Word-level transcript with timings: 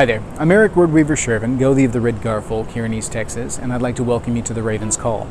Hi 0.00 0.06
there, 0.06 0.22
I'm 0.38 0.50
Eric 0.50 0.72
Wordweaver 0.72 1.14
Sjerven, 1.14 1.58
Gothi 1.58 1.84
of 1.84 1.92
the 1.92 2.00
Red 2.00 2.22
Garfolk 2.22 2.68
here 2.68 2.86
in 2.86 2.94
East 2.94 3.12
Texas, 3.12 3.58
and 3.58 3.70
I'd 3.70 3.82
like 3.82 3.96
to 3.96 4.02
welcome 4.02 4.34
you 4.34 4.40
to 4.44 4.54
the 4.54 4.62
Raven's 4.62 4.96
Call. 4.96 5.28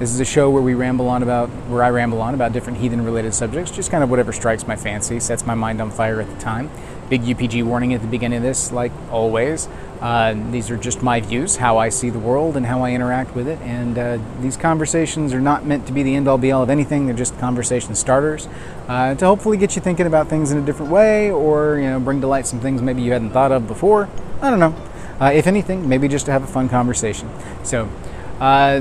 This 0.00 0.10
is 0.10 0.18
a 0.18 0.24
show 0.24 0.50
where 0.50 0.60
we 0.60 0.74
ramble 0.74 1.06
on 1.08 1.22
about, 1.22 1.48
where 1.68 1.84
I 1.84 1.90
ramble 1.90 2.20
on 2.20 2.34
about 2.34 2.52
different 2.52 2.80
heathen-related 2.80 3.32
subjects, 3.32 3.70
just 3.70 3.92
kind 3.92 4.02
of 4.02 4.10
whatever 4.10 4.32
strikes 4.32 4.66
my 4.66 4.74
fancy, 4.74 5.20
sets 5.20 5.46
my 5.46 5.54
mind 5.54 5.80
on 5.80 5.92
fire 5.92 6.20
at 6.20 6.28
the 6.28 6.40
time. 6.40 6.68
Big 7.08 7.22
UPG 7.22 7.62
warning 7.62 7.94
at 7.94 8.00
the 8.00 8.08
beginning 8.08 8.38
of 8.38 8.42
this, 8.42 8.72
like 8.72 8.90
always. 9.12 9.68
Uh, 10.00 10.34
these 10.52 10.70
are 10.70 10.76
just 10.76 11.02
my 11.02 11.20
views, 11.20 11.56
how 11.56 11.78
I 11.78 11.88
see 11.88 12.08
the 12.08 12.18
world 12.18 12.56
and 12.56 12.64
how 12.64 12.82
I 12.84 12.92
interact 12.92 13.34
with 13.34 13.48
it. 13.48 13.58
And 13.62 13.98
uh, 13.98 14.18
these 14.40 14.56
conversations 14.56 15.32
are 15.34 15.40
not 15.40 15.66
meant 15.66 15.86
to 15.88 15.92
be 15.92 16.02
the 16.02 16.14
end 16.14 16.28
all 16.28 16.38
be 16.38 16.52
all 16.52 16.62
of 16.62 16.70
anything. 16.70 17.06
They're 17.06 17.16
just 17.16 17.36
conversation 17.38 17.94
starters 17.94 18.48
uh, 18.86 19.16
to 19.16 19.26
hopefully 19.26 19.56
get 19.56 19.74
you 19.74 19.82
thinking 19.82 20.06
about 20.06 20.28
things 20.28 20.52
in 20.52 20.58
a 20.58 20.62
different 20.62 20.92
way 20.92 21.30
or, 21.30 21.78
you 21.78 21.86
know, 21.86 21.98
bring 21.98 22.20
to 22.20 22.28
light 22.28 22.46
some 22.46 22.60
things 22.60 22.80
maybe 22.80 23.02
you 23.02 23.12
hadn't 23.12 23.30
thought 23.30 23.50
of 23.50 23.66
before. 23.66 24.08
I 24.40 24.50
don't 24.50 24.60
know. 24.60 24.74
Uh, 25.20 25.32
if 25.32 25.48
anything, 25.48 25.88
maybe 25.88 26.06
just 26.06 26.26
to 26.26 26.32
have 26.32 26.44
a 26.44 26.46
fun 26.46 26.68
conversation. 26.68 27.28
So, 27.64 27.88
uh, 28.38 28.80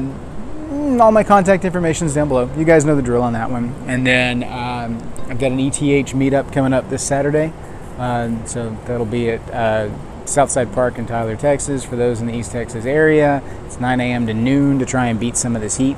all 1.01 1.11
my 1.11 1.23
contact 1.23 1.65
information 1.65 2.05
is 2.05 2.13
down 2.13 2.27
below. 2.27 2.47
You 2.55 2.65
guys 2.65 2.85
know 2.85 2.95
the 2.95 3.01
drill 3.01 3.23
on 3.23 3.33
that 3.33 3.49
one. 3.49 3.73
And 3.87 4.05
then 4.05 4.43
um, 4.43 5.01
I've 5.29 5.39
got 5.39 5.51
an 5.51 5.59
ETH 5.59 5.73
meetup 5.73 6.53
coming 6.53 6.73
up 6.73 6.89
this 6.89 7.01
Saturday. 7.01 7.53
So 7.97 8.77
that'll 8.85 9.05
be 9.05 9.31
at 9.31 9.91
Southside 10.27 10.71
Park 10.73 10.97
in 10.97 11.05
Tyler, 11.05 11.35
Texas, 11.35 11.83
for 11.83 11.95
those 11.95 12.21
in 12.21 12.27
the 12.27 12.35
East 12.35 12.51
Texas 12.51 12.85
area. 12.85 13.41
It's 13.65 13.79
9 13.79 13.99
a.m. 13.99 14.27
to 14.27 14.33
noon 14.33 14.79
to 14.79 14.85
try 14.85 15.07
and 15.07 15.19
beat 15.19 15.37
some 15.37 15.55
of 15.55 15.61
this 15.61 15.77
heat. 15.77 15.97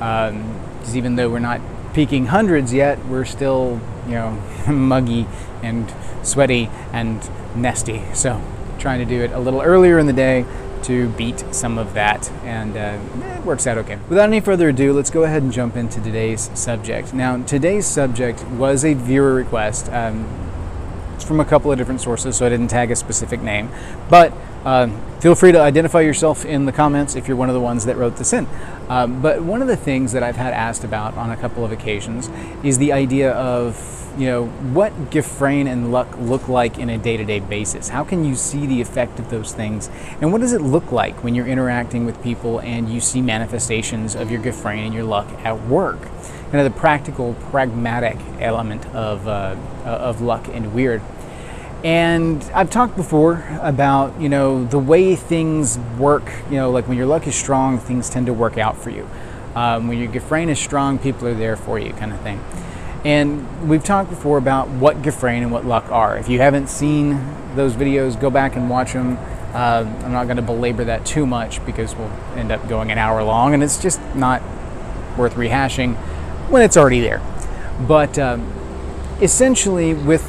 Um, 0.00 0.60
even 0.94 1.16
though 1.16 1.28
we're 1.28 1.38
not 1.38 1.60
peaking 1.92 2.26
hundreds 2.26 2.72
yet, 2.72 3.04
we're 3.06 3.24
still, 3.24 3.80
you 4.06 4.12
know, 4.12 4.30
muggy 4.68 5.26
and 5.62 5.92
sweaty 6.22 6.70
and 6.92 7.28
nesty. 7.56 8.02
So 8.14 8.42
trying 8.78 9.00
to 9.00 9.04
do 9.04 9.22
it 9.22 9.32
a 9.32 9.38
little 9.38 9.60
earlier 9.60 9.98
in 9.98 10.06
the 10.06 10.12
day 10.12 10.44
to 10.84 11.08
beat 11.10 11.44
some 11.52 11.76
of 11.76 11.94
that, 11.94 12.30
and 12.44 12.76
uh, 12.76 12.98
it 13.36 13.44
works 13.44 13.66
out 13.66 13.78
okay. 13.78 13.98
Without 14.08 14.28
any 14.28 14.40
further 14.40 14.68
ado, 14.68 14.92
let's 14.92 15.10
go 15.10 15.24
ahead 15.24 15.42
and 15.42 15.52
jump 15.52 15.76
into 15.76 16.00
today's 16.00 16.50
subject. 16.54 17.12
Now, 17.12 17.42
today's 17.42 17.86
subject 17.86 18.44
was 18.44 18.84
a 18.84 18.94
viewer 18.94 19.34
request. 19.34 19.90
Um, 19.90 20.47
it's 21.18 21.26
from 21.26 21.40
a 21.40 21.44
couple 21.44 21.72
of 21.72 21.78
different 21.78 22.00
sources, 22.00 22.36
so 22.36 22.46
I 22.46 22.48
didn't 22.48 22.68
tag 22.68 22.92
a 22.92 22.96
specific 22.96 23.42
name. 23.42 23.70
But 24.08 24.32
uh, 24.64 24.86
feel 25.18 25.34
free 25.34 25.50
to 25.50 25.60
identify 25.60 26.00
yourself 26.00 26.44
in 26.44 26.64
the 26.64 26.70
comments 26.70 27.16
if 27.16 27.26
you're 27.26 27.36
one 27.36 27.48
of 27.48 27.54
the 27.54 27.60
ones 27.60 27.86
that 27.86 27.96
wrote 27.96 28.16
this 28.18 28.32
in. 28.32 28.46
Um, 28.88 29.20
but 29.20 29.42
one 29.42 29.60
of 29.60 29.66
the 29.66 29.76
things 29.76 30.12
that 30.12 30.22
I've 30.22 30.36
had 30.36 30.54
asked 30.54 30.84
about 30.84 31.14
on 31.14 31.30
a 31.30 31.36
couple 31.36 31.64
of 31.64 31.72
occasions 31.72 32.30
is 32.62 32.78
the 32.78 32.92
idea 32.92 33.32
of 33.32 33.96
you 34.16 34.26
know 34.26 34.46
what 34.46 34.92
Gefrain 35.10 35.66
and 35.66 35.90
luck 35.90 36.08
look 36.18 36.48
like 36.48 36.78
in 36.78 36.88
a 36.88 36.98
day-to-day 36.98 37.40
basis. 37.40 37.88
How 37.88 38.04
can 38.04 38.24
you 38.24 38.36
see 38.36 38.64
the 38.66 38.80
effect 38.80 39.18
of 39.18 39.28
those 39.28 39.52
things, 39.52 39.90
and 40.20 40.30
what 40.30 40.40
does 40.40 40.52
it 40.52 40.60
look 40.60 40.92
like 40.92 41.24
when 41.24 41.34
you're 41.34 41.48
interacting 41.48 42.06
with 42.06 42.22
people 42.22 42.60
and 42.60 42.88
you 42.88 43.00
see 43.00 43.22
manifestations 43.22 44.14
of 44.14 44.30
your 44.30 44.40
Gefrain 44.40 44.86
and 44.86 44.94
your 44.94 45.04
luck 45.04 45.26
at 45.44 45.60
work? 45.66 45.98
Kind 46.50 46.66
of 46.66 46.72
the 46.72 46.78
practical, 46.78 47.34
pragmatic 47.50 48.16
element 48.40 48.86
of, 48.94 49.28
uh, 49.28 49.54
of 49.84 50.20
luck 50.22 50.48
and 50.48 50.72
weird. 50.72 51.02
And 51.84 52.42
I've 52.54 52.70
talked 52.70 52.96
before 52.96 53.46
about, 53.60 54.20
you 54.20 54.28
know, 54.28 54.64
the 54.64 54.78
way 54.78 55.14
things 55.14 55.78
work, 55.98 56.32
you 56.50 56.56
know, 56.56 56.70
like 56.70 56.88
when 56.88 56.96
your 56.96 57.06
luck 57.06 57.26
is 57.26 57.36
strong, 57.36 57.78
things 57.78 58.10
tend 58.10 58.26
to 58.26 58.32
work 58.32 58.58
out 58.58 58.76
for 58.76 58.90
you. 58.90 59.08
Um, 59.54 59.88
when 59.88 59.98
your 59.98 60.10
Gefrain 60.10 60.48
is 60.48 60.58
strong, 60.58 60.98
people 60.98 61.28
are 61.28 61.34
there 61.34 61.56
for 61.56 61.78
you, 61.78 61.92
kind 61.92 62.12
of 62.12 62.20
thing. 62.22 62.42
And 63.04 63.68
we've 63.68 63.84
talked 63.84 64.10
before 64.10 64.38
about 64.38 64.68
what 64.68 65.02
Gefrain 65.02 65.42
and 65.42 65.52
what 65.52 65.64
luck 65.64 65.90
are. 65.92 66.16
If 66.16 66.28
you 66.28 66.40
haven't 66.40 66.68
seen 66.68 67.20
those 67.54 67.74
videos, 67.74 68.20
go 68.20 68.30
back 68.30 68.56
and 68.56 68.68
watch 68.68 68.92
them. 68.92 69.16
Uh, 69.54 69.84
I'm 70.02 70.12
not 70.12 70.24
going 70.24 70.36
to 70.36 70.42
belabor 70.42 70.84
that 70.84 71.06
too 71.06 71.26
much 71.26 71.64
because 71.64 71.94
we'll 71.94 72.10
end 72.34 72.50
up 72.50 72.68
going 72.68 72.90
an 72.90 72.98
hour 72.98 73.22
long, 73.22 73.54
and 73.54 73.62
it's 73.62 73.80
just 73.80 74.00
not 74.14 74.42
worth 75.16 75.34
rehashing 75.34 75.96
when 76.50 76.62
it's 76.62 76.76
already 76.76 77.00
there. 77.00 77.20
But 77.86 78.18
um, 78.18 78.52
essentially, 79.20 79.94
with 79.94 80.22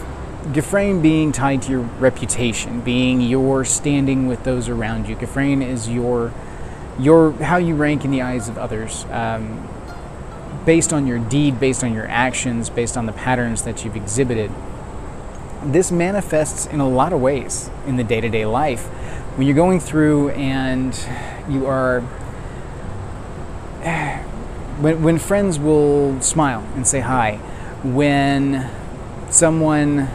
Gefrain 0.53 1.01
being 1.01 1.31
tied 1.31 1.61
to 1.63 1.71
your 1.71 1.81
reputation, 1.81 2.81
being 2.81 3.21
your 3.21 3.65
standing 3.65 4.27
with 4.27 4.43
those 4.43 4.69
around 4.69 5.07
you, 5.07 5.15
Gefrain 5.15 5.65
is 5.65 5.89
your 5.89 6.33
your 6.97 7.31
how 7.33 7.57
you 7.57 7.75
rank 7.75 8.03
in 8.03 8.11
the 8.11 8.21
eyes 8.21 8.49
of 8.49 8.57
others, 8.57 9.05
um, 9.11 9.67
based 10.65 10.91
on 10.91 11.07
your 11.07 11.19
deed, 11.19 11.59
based 11.59 11.83
on 11.83 11.93
your 11.93 12.07
actions, 12.07 12.69
based 12.69 12.97
on 12.97 13.05
the 13.05 13.13
patterns 13.13 13.63
that 13.63 13.83
you've 13.85 13.95
exhibited. 13.95 14.51
This 15.63 15.91
manifests 15.91 16.65
in 16.67 16.79
a 16.79 16.87
lot 16.87 17.13
of 17.13 17.21
ways 17.21 17.69
in 17.85 17.97
the 17.97 18.03
day-to-day 18.03 18.45
life. 18.45 18.85
When 19.37 19.47
you're 19.47 19.55
going 19.55 19.79
through 19.79 20.29
and 20.29 20.97
you 21.49 21.65
are 21.67 22.01
when, 24.79 25.03
when 25.03 25.17
friends 25.17 25.59
will 25.59 26.19
smile 26.21 26.65
and 26.75 26.87
say 26.87 27.01
hi, 27.01 27.35
when 27.83 28.69
someone 29.29 30.07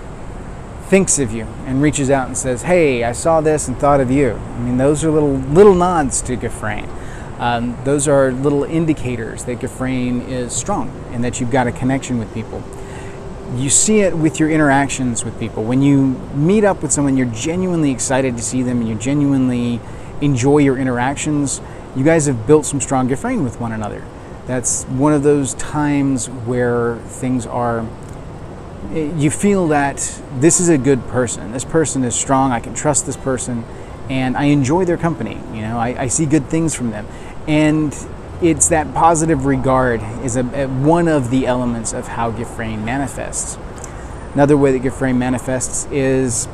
thinks 0.87 1.19
of 1.19 1.33
you 1.33 1.45
and 1.67 1.83
reaches 1.83 2.11
out 2.11 2.27
and 2.27 2.37
says, 2.37 2.63
"Hey, 2.63 3.05
I 3.05 3.13
saw 3.13 3.41
this 3.41 3.69
and 3.69 3.77
thought 3.79 4.01
of 4.01 4.11
you." 4.11 4.33
I 4.33 4.59
mean, 4.61 4.77
those 4.77 5.05
are 5.05 5.11
little 5.11 5.37
little 5.37 5.75
nods 5.75 6.23
to 6.23 6.37
Gefrain. 6.37 6.89
Um, 7.39 7.77
those 7.85 8.09
are 8.09 8.33
little 8.33 8.65
indicators 8.65 9.45
that 9.45 9.59
Gefrain 9.59 10.29
is 10.29 10.53
strong 10.53 10.91
and 11.13 11.23
that 11.25 11.41
you've 11.41 11.51
got 11.51 11.67
a 11.67 11.73
connection 11.73 12.19
with 12.19 12.33
people. 12.33 12.63
You 13.57 13.69
see 13.69 14.01
it 14.01 14.17
with 14.17 14.41
your 14.41 14.51
interactions 14.51 15.25
with 15.25 15.39
people. 15.39 15.65
When 15.65 15.83
you 15.83 16.21
meet 16.35 16.65
up 16.65 16.81
with 16.81 16.93
someone, 16.93 17.17
you're 17.17 17.27
genuinely 17.27 17.91
excited 17.91 18.37
to 18.37 18.43
see 18.43 18.63
them 18.63 18.81
and 18.81 18.89
you 18.89 18.95
genuinely 18.95 19.81
enjoy 20.21 20.59
your 20.59 20.79
interactions. 20.79 21.61
You 21.97 22.05
guys 22.05 22.27
have 22.27 22.47
built 22.47 22.67
some 22.67 22.81
strong 22.81 23.09
Gefrain 23.09 23.43
with 23.43 23.61
one 23.61 23.73
another 23.73 24.05
that's 24.47 24.85
one 24.85 25.13
of 25.13 25.23
those 25.23 25.55
times 25.55 26.29
where 26.29 26.97
things 26.97 27.47
are 27.47 27.87
you 28.93 29.31
feel 29.31 29.69
that 29.69 29.97
this 30.39 30.61
is 30.61 30.69
a 30.69 30.79
good 30.79 31.05
person. 31.09 31.53
This 31.53 31.65
person 31.65 32.05
is 32.05 32.15
strong. 32.15 32.53
I 32.53 32.61
can 32.61 32.75
trust 32.75 33.07
this 33.07 33.17
person 33.17 33.65
and 34.11 34.37
i 34.37 34.45
enjoy 34.45 34.85
their 34.85 34.99
company 34.99 35.41
you 35.55 35.63
know? 35.63 35.79
I, 35.79 36.03
I 36.03 36.07
see 36.09 36.27
good 36.27 36.47
things 36.49 36.75
from 36.75 36.91
them. 36.91 37.07
And 37.49 37.97
it's 38.43 38.69
that 38.69 38.93
positive 38.95 39.47
regard 39.47 40.03
is 40.23 40.37
a, 40.37 40.41
a, 40.41 40.67
one 40.67 41.09
of 41.09 41.31
the 41.31 41.47
elements 41.47 41.93
of 41.93 42.09
how 42.09 42.31
Gefrain 42.33 42.85
manifests. 42.85 43.57
Another 44.35 44.57
way 44.57 44.77
that 44.77 44.83
Gefrain 44.83 45.17
manifests 45.17 45.87
is 45.91 46.47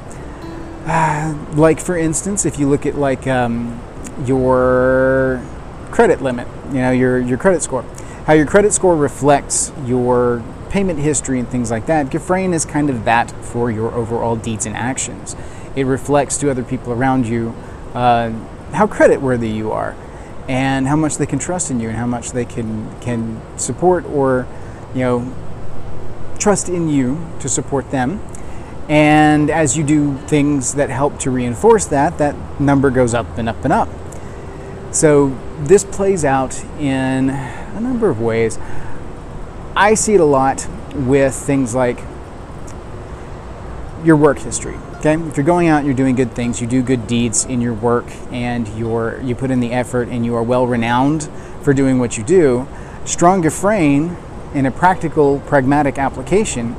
uh, 0.87 1.37
like 1.55 1.81
for 1.81 1.97
instance 1.97 2.47
if 2.47 2.59
you 2.59 2.69
look 2.69 2.87
at 2.87 2.97
like 2.97 3.27
um, 3.27 3.81
your 4.25 5.43
credit 5.91 6.23
limit, 6.23 6.47
you 6.69 6.81
know, 6.81 6.91
your, 6.91 7.19
your 7.19 7.39
credit 7.39 7.63
score. 7.63 7.83
How 8.27 8.35
your 8.35 8.47
credit 8.47 8.73
score 8.73 8.97
reflects 8.97 9.73
your 9.85 10.43
payment 10.71 11.01
history 11.01 11.39
and 11.39 11.49
things 11.49 11.71
like 11.71 11.87
that. 11.87 12.07
Gefrain 12.07 12.55
is 12.55 12.65
kind 12.65 12.91
of 12.91 13.05
that 13.05 13.31
for 13.45 13.71
your 13.71 13.93
overall 13.93 14.37
deeds 14.37 14.67
and 14.67 14.77
actions. 14.77 15.35
It 15.75 15.85
reflects 15.85 16.39
to 16.39 16.51
other 16.51 16.63
people 16.63 16.93
around 16.93 17.27
you 17.27 17.55
uh, 17.95 18.31
how 18.73 18.87
credit 18.87 19.21
worthy 19.21 19.49
you 19.49 19.73
are 19.73 19.97
and 20.49 20.87
how 20.87 20.97
much 20.97 21.17
they 21.17 21.27
can 21.27 21.39
trust 21.39 21.71
in 21.71 21.81
you 21.81 21.89
and 21.89 21.97
how 21.97 22.07
much 22.07 22.31
they 22.33 22.45
can, 22.45 22.99
can 23.01 23.41
support 23.59 24.05
or, 24.07 24.47
you 24.95 25.01
know, 25.01 25.35
trust 26.39 26.69
in 26.69 26.89
you 26.89 27.25
to 27.41 27.49
support 27.49 27.91
them. 27.91 28.21
And 28.89 29.51
as 29.51 29.77
you 29.77 29.85
do 29.85 30.17
things 30.27 30.75
that 30.75 30.91
help 30.91 31.19
to 31.21 31.31
reinforce 31.31 31.87
that, 31.87 32.19
that 32.19 32.61
number 32.61 32.91
goes 32.91 33.15
up 33.15 33.39
and 33.39 33.49
up 33.49 33.63
and 33.65 33.73
up. 33.73 33.89
So 34.91 35.37
this 35.61 35.85
plays 35.85 36.25
out 36.25 36.63
in 36.79 37.31
a 37.31 37.81
number 37.81 38.09
of 38.09 38.21
ways. 38.21 38.59
I 39.77 39.95
see 39.95 40.15
it 40.15 40.21
a 40.21 40.25
lot 40.25 40.67
with 40.95 41.35
things 41.35 41.75
like 41.75 42.01
your 44.05 44.17
work 44.17 44.39
history. 44.39 44.77
Okay, 44.97 45.15
if 45.15 45.37
you're 45.37 45.47
going 45.47 45.69
out 45.69 45.79
and 45.79 45.87
you're 45.87 45.97
doing 45.97 46.15
good 46.15 46.33
things, 46.33 46.61
you 46.61 46.67
do 46.67 46.83
good 46.83 47.07
deeds 47.07 47.45
in 47.45 47.61
your 47.61 47.73
work, 47.73 48.05
and 48.31 48.69
you're 48.77 49.21
you 49.23 49.35
put 49.35 49.51
in 49.51 49.61
the 49.61 49.73
effort, 49.73 50.09
and 50.09 50.27
you 50.27 50.35
are 50.35 50.43
well 50.43 50.67
renowned 50.67 51.31
for 51.63 51.73
doing 51.73 51.99
what 51.99 52.19
you 52.19 52.25
do. 52.25 52.67
Strong 53.05 53.43
Gefrain, 53.43 54.17
in 54.55 54.67
a 54.67 54.71
practical, 54.71 55.41
pragmatic 55.41 55.99
application, 55.99 56.77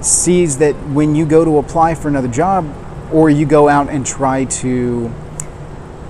sees 0.00 0.58
that 0.58 0.74
when 0.88 1.14
you 1.14 1.24
go 1.24 1.44
to 1.44 1.58
apply 1.58 1.94
for 1.94 2.08
another 2.08 2.28
job, 2.28 2.66
or 3.12 3.30
you 3.30 3.46
go 3.46 3.68
out 3.68 3.88
and 3.88 4.04
try 4.04 4.44
to 4.44 5.12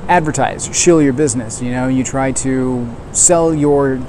advertise, 0.09 0.75
shill 0.77 1.03
your 1.03 1.13
business. 1.13 1.63
You 1.63 1.71
know, 1.73 1.89
you 1.89 2.05
try 2.05 2.33
to 2.33 2.89
sell 3.13 3.55
your 3.55 4.01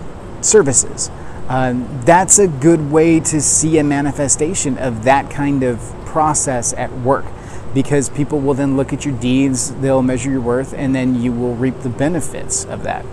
services. 0.41 1.09
Um, 1.47 2.01
that's 2.05 2.39
a 2.39 2.47
good 2.47 2.91
way 2.91 3.19
to 3.19 3.41
see 3.41 3.77
a 3.77 3.83
manifestation 3.83 4.77
of 4.77 5.03
that 5.03 5.29
kind 5.29 5.63
of 5.63 5.79
process 6.05 6.73
at 6.73 6.91
work 6.99 7.25
because 7.73 8.09
people 8.09 8.39
will 8.39 8.53
then 8.53 8.77
look 8.77 8.93
at 8.93 9.03
your 9.03 9.17
deeds, 9.17 9.73
they'll 9.75 10.03
measure 10.03 10.29
your 10.29 10.41
worth, 10.41 10.73
and 10.73 10.95
then 10.95 11.21
you 11.21 11.31
will 11.31 11.55
reap 11.55 11.79
the 11.81 11.89
benefits 11.89 12.65
of 12.65 12.83
that. 12.83 13.05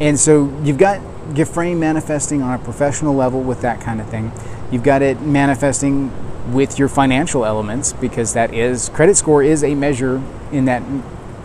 And 0.00 0.18
so 0.18 0.52
you've 0.64 0.78
got 0.78 1.00
Gefrain 1.34 1.78
manifesting 1.78 2.42
on 2.42 2.58
a 2.58 2.62
professional 2.62 3.14
level 3.14 3.40
with 3.40 3.60
that 3.60 3.80
kind 3.80 4.00
of 4.00 4.08
thing. 4.08 4.32
You've 4.70 4.82
got 4.82 5.02
it 5.02 5.20
manifesting 5.20 6.10
with 6.52 6.78
your 6.78 6.88
financial 6.88 7.44
elements 7.44 7.92
because 7.92 8.32
that 8.32 8.52
is 8.52 8.88
credit 8.88 9.16
score 9.16 9.42
is 9.42 9.62
a 9.62 9.74
measure 9.74 10.20
in 10.50 10.64
that 10.64 10.82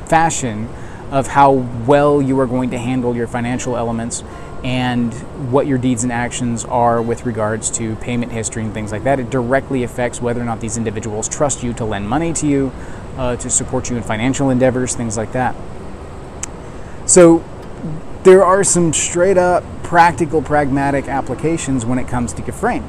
fashion 0.08 0.70
of 1.12 1.28
how 1.28 1.52
well 1.86 2.22
you 2.22 2.40
are 2.40 2.48
going 2.48 2.72
to 2.72 2.78
handle 2.78 3.16
your 3.16 3.28
financial 3.28 3.78
elements 3.78 4.24
and 4.64 5.14
what 5.52 5.68
your 5.68 5.78
deeds 5.78 6.04
and 6.04 6.12
actions 6.12 6.66
are 6.66 7.02
with 7.02 7.26
regards 7.26 7.70
to 7.70 7.96
payment 7.98 8.32
history 8.32 8.64
and 8.64 8.74
things 8.74 8.92
like 8.92 9.04
that. 9.04 9.20
It 9.20 9.30
directly 9.30 9.84
affects 9.84 10.22
whether 10.22 10.42
or 10.42 10.46
not 10.46 10.60
these 10.60 10.78
individuals 10.78 11.30
trust 11.30 11.64
you 11.64 11.74
to 11.74 11.86
lend 11.86 12.10
money 12.10 12.34
to 12.34 12.48
you, 12.48 12.72
uh, 13.18 13.36
to 13.38 13.50
support 13.50 13.90
you 13.90 13.98
in 13.98 14.04
financial 14.04 14.50
endeavors, 14.50 14.96
things 14.96 15.16
like 15.16 15.32
that. 15.34 15.56
So, 17.06 17.44
there 18.24 18.44
are 18.44 18.64
some 18.64 18.92
straight 18.92 19.38
up 19.38 19.64
practical, 19.84 20.42
pragmatic 20.42 21.08
applications 21.08 21.86
when 21.86 21.98
it 21.98 22.08
comes 22.10 22.34
to 22.34 22.42
Gefrain. 22.42 22.84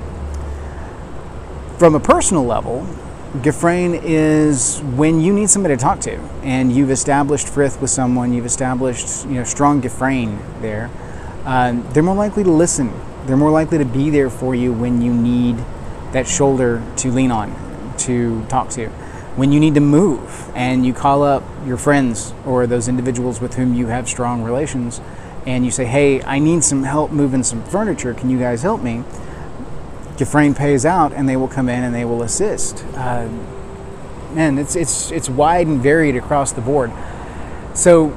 From 1.78 1.94
a 1.94 2.00
personal 2.00 2.44
level, 2.44 2.84
Gefrain 3.34 4.00
is 4.02 4.80
when 4.96 5.20
you 5.20 5.34
need 5.34 5.50
somebody 5.50 5.76
to 5.76 5.80
talk 5.80 6.00
to, 6.00 6.16
and 6.42 6.72
you've 6.72 6.90
established 6.90 7.46
frith 7.46 7.78
with 7.78 7.90
someone, 7.90 8.32
you've 8.32 8.46
established 8.46 9.26
you 9.26 9.34
know 9.34 9.44
strong 9.44 9.82
Gefrain 9.82 10.38
there. 10.62 10.88
Uh, 11.44 11.78
they're 11.92 12.02
more 12.02 12.14
likely 12.14 12.42
to 12.42 12.50
listen. 12.50 12.90
They're 13.26 13.36
more 13.36 13.50
likely 13.50 13.76
to 13.76 13.84
be 13.84 14.08
there 14.08 14.30
for 14.30 14.54
you 14.54 14.72
when 14.72 15.02
you 15.02 15.12
need 15.12 15.58
that 16.12 16.26
shoulder 16.26 16.82
to 16.96 17.12
lean 17.12 17.30
on, 17.30 17.54
to 17.98 18.42
talk 18.46 18.70
to. 18.70 18.88
When 19.36 19.52
you 19.52 19.60
need 19.60 19.74
to 19.74 19.82
move, 19.82 20.50
and 20.54 20.86
you 20.86 20.94
call 20.94 21.22
up 21.22 21.44
your 21.66 21.76
friends 21.76 22.32
or 22.46 22.66
those 22.66 22.88
individuals 22.88 23.42
with 23.42 23.56
whom 23.56 23.74
you 23.74 23.88
have 23.88 24.08
strong 24.08 24.42
relations, 24.42 25.02
and 25.44 25.66
you 25.66 25.70
say, 25.70 25.84
"Hey, 25.84 26.22
I 26.22 26.38
need 26.38 26.64
some 26.64 26.82
help 26.82 27.10
moving 27.10 27.42
some 27.42 27.62
furniture. 27.64 28.14
Can 28.14 28.30
you 28.30 28.38
guys 28.38 28.62
help 28.62 28.82
me?" 28.82 29.04
Gefrain 30.18 30.54
pays 30.54 30.84
out, 30.84 31.12
and 31.12 31.28
they 31.28 31.36
will 31.36 31.48
come 31.48 31.68
in 31.68 31.84
and 31.84 31.94
they 31.94 32.04
will 32.04 32.22
assist. 32.22 32.84
Uh, 32.94 33.28
man, 34.34 34.58
it's 34.58 34.74
it's 34.74 35.10
it's 35.12 35.30
wide 35.30 35.68
and 35.68 35.80
varied 35.80 36.16
across 36.16 36.52
the 36.52 36.60
board. 36.60 36.92
So 37.72 38.16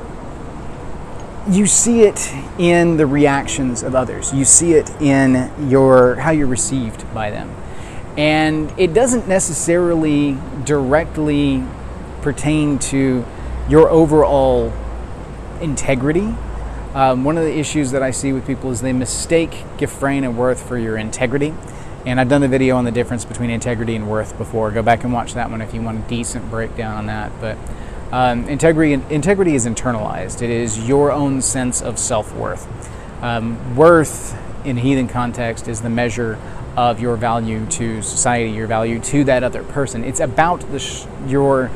you 1.48 1.68
see 1.68 2.02
it 2.02 2.34
in 2.58 2.98
the 2.98 3.06
reactions 3.06 3.84
of 3.84 3.94
others. 3.94 4.34
You 4.34 4.46
see 4.46 4.74
it 4.74 4.90
in 5.00 5.52
your 5.70 6.16
how 6.16 6.32
you're 6.32 6.48
received 6.48 7.12
by 7.14 7.30
them, 7.30 7.56
and 8.18 8.74
it 8.78 8.94
doesn't 8.96 9.28
necessarily 9.28 10.38
directly 10.66 11.64
pertain 12.22 12.80
to 12.80 13.24
your 13.70 13.90
overall 13.90 14.74
integrity. 15.62 16.34
Um, 16.94 17.24
one 17.24 17.38
of 17.38 17.46
the 17.46 17.58
issues 17.58 17.92
that 17.92 18.04
I 18.04 18.12
see 18.12 18.34
with 18.34 18.46
people 18.46 18.70
is 18.72 18.82
they 18.82 18.92
mistake 18.92 19.52
Gefrain 19.78 20.24
and 20.24 20.38
worth 20.38 20.68
for 20.68 20.78
your 20.78 20.98
integrity. 20.98 21.54
And 22.06 22.20
I've 22.20 22.30
done 22.30 22.42
the 22.42 22.48
video 22.48 22.78
on 22.78 22.86
the 22.86 22.92
difference 22.92 23.26
between 23.26 23.50
integrity 23.50 23.96
and 23.96 24.10
worth 24.10 24.38
before. 24.38 24.72
Go 24.72 24.82
back 24.82 25.04
and 25.04 25.14
watch 25.14 25.36
that 25.36 25.52
one 25.52 25.62
if 25.62 25.74
you 25.74 25.82
want 25.82 26.04
a 26.04 26.08
decent 26.10 26.50
breakdown 26.50 26.98
on 26.98 27.06
that. 27.06 27.32
But 27.40 27.58
um, 28.12 28.48
integrity, 28.50 28.94
integrity 29.14 29.56
is 29.56 29.66
internalized. 29.66 30.42
It 30.42 30.50
is 30.50 30.88
your 30.88 31.12
own 31.12 31.42
sense 31.42 31.82
of 31.82 32.00
self-worth. 32.00 32.68
Um, 33.24 33.76
worth 33.76 34.38
in 34.66 34.78
heathen 34.78 35.08
context 35.08 35.68
is 35.68 35.82
the 35.82 35.90
measure 35.90 36.40
of 36.76 37.00
your 37.00 37.16
value 37.18 37.66
to 37.68 38.02
society, 38.02 38.52
your 38.52 38.68
value 38.68 39.00
to 39.00 39.24
that 39.26 39.44
other 39.44 39.64
person. 39.64 40.04
It's 40.04 40.20
about 40.20 40.62
the 40.72 40.80
sh- 40.80 41.06
your 41.28 41.68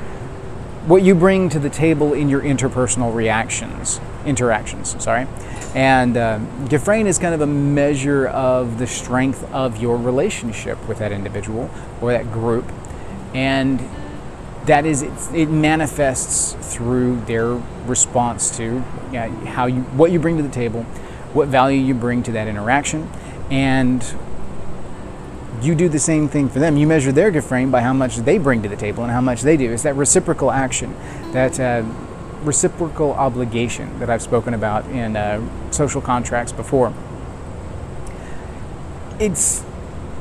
what 0.87 1.01
you 1.01 1.15
bring 1.15 1.49
to 1.49 1.59
the 1.59 1.69
table 1.69 2.13
in 2.13 2.29
your 2.29 2.41
interpersonal 2.41 3.13
reactions, 3.13 3.99
interactions. 4.25 5.01
Sorry, 5.03 5.27
and 5.75 6.17
uh, 6.17 6.39
Gefrain 6.65 7.05
is 7.05 7.19
kind 7.19 7.33
of 7.33 7.41
a 7.41 7.47
measure 7.47 8.27
of 8.27 8.79
the 8.79 8.87
strength 8.87 9.43
of 9.53 9.77
your 9.81 9.97
relationship 9.97 10.77
with 10.87 10.99
that 10.99 11.11
individual 11.11 11.69
or 12.01 12.11
that 12.11 12.31
group. 12.31 12.65
And 13.33 13.81
that 14.65 14.85
is, 14.85 15.03
it 15.33 15.49
manifests 15.49 16.53
through 16.73 17.21
their 17.25 17.53
response 17.85 18.55
to 18.57 18.79
how 19.45 19.67
you, 19.67 19.81
what 19.81 20.11
you 20.11 20.19
bring 20.19 20.37
to 20.37 20.43
the 20.43 20.49
table, 20.49 20.83
what 21.33 21.49
value 21.49 21.79
you 21.79 21.93
bring 21.93 22.23
to 22.23 22.31
that 22.31 22.47
interaction, 22.47 23.09
and 23.51 24.03
you 25.61 25.75
do 25.75 25.87
the 25.87 25.99
same 25.99 26.27
thing 26.27 26.49
for 26.49 26.59
them. 26.59 26.77
You 26.77 26.87
measure 26.87 27.11
their 27.11 27.31
Gefrain 27.31 27.71
by 27.71 27.81
how 27.81 27.93
much 27.93 28.17
they 28.17 28.37
bring 28.37 28.63
to 28.63 28.69
the 28.69 28.75
table 28.75 29.03
and 29.03 29.11
how 29.11 29.21
much 29.21 29.41
they 29.41 29.57
do. 29.57 29.71
It's 29.71 29.83
that 29.83 29.95
reciprocal 29.95 30.51
action, 30.51 30.95
that 31.31 31.59
uh, 31.59 31.83
reciprocal 32.45 33.13
obligation 33.13 33.99
that 33.99 34.09
I've 34.09 34.21
spoken 34.21 34.53
about 34.53 34.85
in 34.87 35.15
uh, 35.15 35.41
social 35.71 36.01
contracts 36.01 36.51
before. 36.51 36.93
It's 39.19 39.63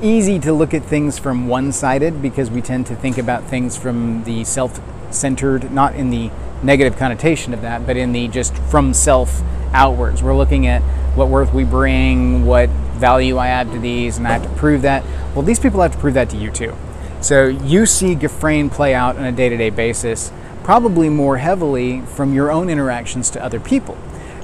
easy 0.03 0.39
to 0.41 0.53
look 0.53 0.75
at 0.75 0.85
things 0.85 1.19
from 1.19 1.49
one 1.49 1.73
sided 1.73 2.21
because 2.23 2.51
we 2.51 2.61
tend 2.61 2.87
to 2.87 2.97
think 2.97 3.19
about 3.19 3.45
things 3.45 3.77
from 3.77 4.25
the 4.25 4.45
self 4.45 4.81
centered, 5.11 5.73
not 5.73 5.95
in 5.95 6.11
the 6.11 6.31
negative 6.63 6.97
connotation 6.97 7.53
of 7.55 7.63
that, 7.63 7.87
but 7.87 7.97
in 7.97 8.13
the 8.13 8.29
just 8.29 8.57
from 8.57 8.95
self 8.95 9.43
outwards. 9.73 10.23
We're 10.23 10.37
looking 10.37 10.67
at 10.67 10.83
what 11.17 11.29
worth 11.29 11.53
we 11.53 11.65
bring, 11.65 12.47
what 12.47 12.69
value 12.69 13.37
I 13.37 13.49
add 13.49 13.71
to 13.73 13.79
these, 13.79 14.19
and 14.19 14.27
I 14.27 14.33
have 14.33 14.43
to 14.43 14.49
prove 14.57 14.83
that. 14.83 15.05
Well, 15.35 15.43
these 15.43 15.59
people 15.59 15.81
have 15.83 15.93
to 15.93 15.99
prove 15.99 16.15
that 16.15 16.31
to 16.31 16.37
you 16.37 16.51
too. 16.51 16.75
So 17.21 17.47
you 17.47 17.87
see 17.87 18.15
Gefrain 18.15 18.71
play 18.71 18.95
out 18.95 19.17
on 19.17 19.25
a 19.25 19.33
day 19.33 19.49
to 19.49 19.57
day 19.57 19.71
basis 19.71 20.31
probably 20.65 21.11
more 21.11 21.37
heavily 21.37 22.01
from 22.01 22.33
your 22.33 22.51
own 22.51 22.71
interactions 22.71 23.29
to 23.31 23.45
other 23.45 23.61
people. 23.61 23.97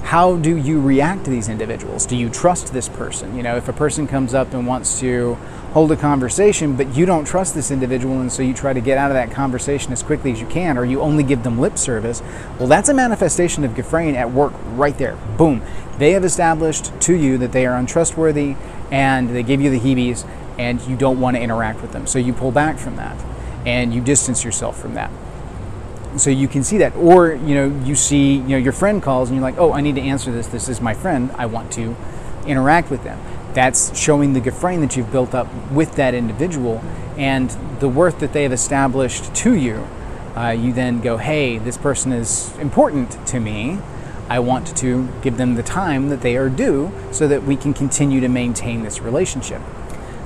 How 0.03 0.37
do 0.37 0.55
you 0.55 0.79
react 0.79 1.25
to 1.25 1.31
these 1.31 1.49
individuals? 1.49 2.05
Do 2.05 2.15
you 2.15 2.29
trust 2.29 2.73
this 2.73 2.87
person? 2.87 3.35
You 3.35 3.43
know, 3.43 3.57
if 3.57 3.67
a 3.67 3.73
person 3.73 4.07
comes 4.07 4.33
up 4.33 4.53
and 4.53 4.67
wants 4.67 4.99
to 4.99 5.33
hold 5.73 5.91
a 5.91 5.95
conversation, 5.95 6.75
but 6.75 6.95
you 6.95 7.05
don't 7.05 7.25
trust 7.25 7.55
this 7.55 7.71
individual, 7.71 8.19
and 8.19 8.31
so 8.31 8.43
you 8.43 8.53
try 8.53 8.73
to 8.73 8.81
get 8.81 8.97
out 8.97 9.09
of 9.09 9.15
that 9.15 9.31
conversation 9.31 9.93
as 9.93 10.03
quickly 10.03 10.31
as 10.31 10.39
you 10.39 10.47
can, 10.47 10.77
or 10.77 10.85
you 10.85 11.01
only 11.01 11.23
give 11.23 11.43
them 11.43 11.59
lip 11.59 11.77
service, 11.77 12.21
well, 12.59 12.67
that's 12.67 12.89
a 12.89 12.93
manifestation 12.93 13.63
of 13.63 13.71
Gefrain 13.71 14.15
at 14.15 14.31
work 14.31 14.53
right 14.75 14.97
there. 14.97 15.17
Boom. 15.37 15.61
They 15.97 16.11
have 16.11 16.25
established 16.25 16.91
to 17.01 17.15
you 17.15 17.37
that 17.39 17.51
they 17.51 17.65
are 17.65 17.77
untrustworthy 17.77 18.55
and 18.91 19.29
they 19.29 19.43
give 19.43 19.61
you 19.61 19.69
the 19.69 19.79
heebies, 19.79 20.27
and 20.59 20.81
you 20.81 20.97
don't 20.97 21.19
want 21.19 21.37
to 21.37 21.41
interact 21.41 21.81
with 21.81 21.93
them. 21.93 22.05
So 22.05 22.19
you 22.19 22.33
pull 22.33 22.51
back 22.51 22.77
from 22.77 22.97
that 22.97 23.17
and 23.65 23.93
you 23.93 24.01
distance 24.01 24.43
yourself 24.43 24.79
from 24.79 24.95
that 24.95 25.09
so 26.17 26.29
you 26.29 26.47
can 26.47 26.63
see 26.63 26.77
that. 26.79 26.95
Or 26.95 27.33
you 27.33 27.55
know 27.55 27.85
you 27.85 27.95
see 27.95 28.35
you 28.35 28.49
know 28.49 28.57
your 28.57 28.73
friend 28.73 29.01
calls 29.01 29.29
and 29.29 29.37
you're 29.37 29.43
like 29.43 29.57
oh 29.57 29.73
i 29.73 29.81
need 29.81 29.95
to 29.95 30.01
answer 30.01 30.31
this. 30.31 30.47
This 30.47 30.69
is 30.69 30.81
my 30.81 30.93
friend. 30.93 31.31
I 31.35 31.45
want 31.45 31.71
to 31.73 31.95
interact 32.45 32.89
with 32.89 33.03
them. 33.03 33.19
That's 33.53 33.97
showing 33.97 34.33
the 34.33 34.41
Gefrain 34.41 34.79
that 34.81 34.95
you've 34.95 35.11
built 35.11 35.35
up 35.35 35.47
with 35.71 35.95
that 35.95 36.13
individual 36.13 36.81
and 37.17 37.49
the 37.79 37.89
worth 37.89 38.19
that 38.19 38.33
they 38.33 38.43
have 38.43 38.53
established 38.53 39.33
to 39.35 39.53
you. 39.53 39.87
Uh, 40.35 40.49
you 40.49 40.71
then 40.71 41.01
go 41.01 41.17
hey 41.17 41.57
this 41.57 41.77
person 41.77 42.11
is 42.11 42.55
important 42.57 43.25
to 43.27 43.39
me. 43.39 43.79
I 44.29 44.39
want 44.39 44.77
to 44.77 45.09
give 45.21 45.35
them 45.35 45.55
the 45.55 45.63
time 45.63 46.07
that 46.07 46.21
they 46.21 46.37
are 46.37 46.47
due 46.47 46.91
so 47.11 47.27
that 47.27 47.43
we 47.43 47.57
can 47.57 47.73
continue 47.73 48.21
to 48.21 48.29
maintain 48.29 48.83
this 48.83 49.01
relationship. 49.01 49.61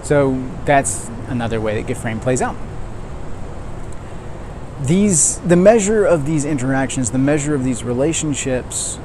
So 0.04 0.44
that's 0.66 1.10
another 1.28 1.60
way 1.60 1.82
that 1.82 1.92
Gefrain 1.92 2.22
plays 2.22 2.40
out 2.40 2.56
these 4.82 5.40
the 5.40 5.56
measure 5.56 6.06
of 6.06 6.26
these 6.26 6.44
interactions 6.44 7.12
the 7.12 7.18
measure 7.18 7.56
of 7.56 7.64
these 7.64 7.84
relationships 7.84 9.00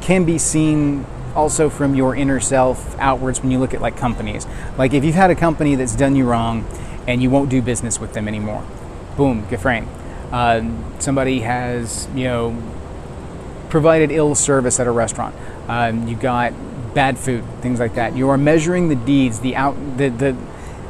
can 0.00 0.24
be 0.24 0.36
seen 0.36 1.06
also 1.34 1.70
from 1.70 1.94
your 1.94 2.14
inner 2.14 2.40
self 2.40 2.98
outwards 2.98 3.40
when 3.40 3.50
you 3.50 3.58
look 3.58 3.74
at 3.74 3.80
like 3.80 3.96
companies. 3.96 4.46
Like 4.76 4.92
if 4.92 5.04
you've 5.04 5.14
had 5.14 5.30
a 5.30 5.34
company 5.34 5.74
that's 5.74 5.96
done 5.96 6.14
you 6.14 6.28
wrong 6.28 6.66
and 7.06 7.22
you 7.22 7.30
won't 7.30 7.50
do 7.50 7.62
business 7.62 7.98
with 8.00 8.12
them 8.12 8.28
anymore 8.28 8.64
boom 9.16 9.46
Gefrain 9.46 9.86
uh, 10.32 10.62
somebody 10.98 11.40
has 11.40 12.08
you 12.14 12.24
know 12.24 12.62
provided 13.68 14.10
ill 14.10 14.34
service 14.34 14.78
at 14.78 14.86
a 14.86 14.90
restaurant. 14.90 15.34
Um, 15.68 16.06
you 16.06 16.16
got 16.16 16.52
bad 16.94 17.18
food 17.18 17.44
things 17.60 17.80
like 17.80 17.94
that. 17.94 18.16
You 18.16 18.28
are 18.30 18.38
measuring 18.38 18.88
the 18.88 18.94
deeds 18.94 19.40
the 19.40 19.56
out 19.56 19.76
the, 19.96 20.08
the 20.08 20.36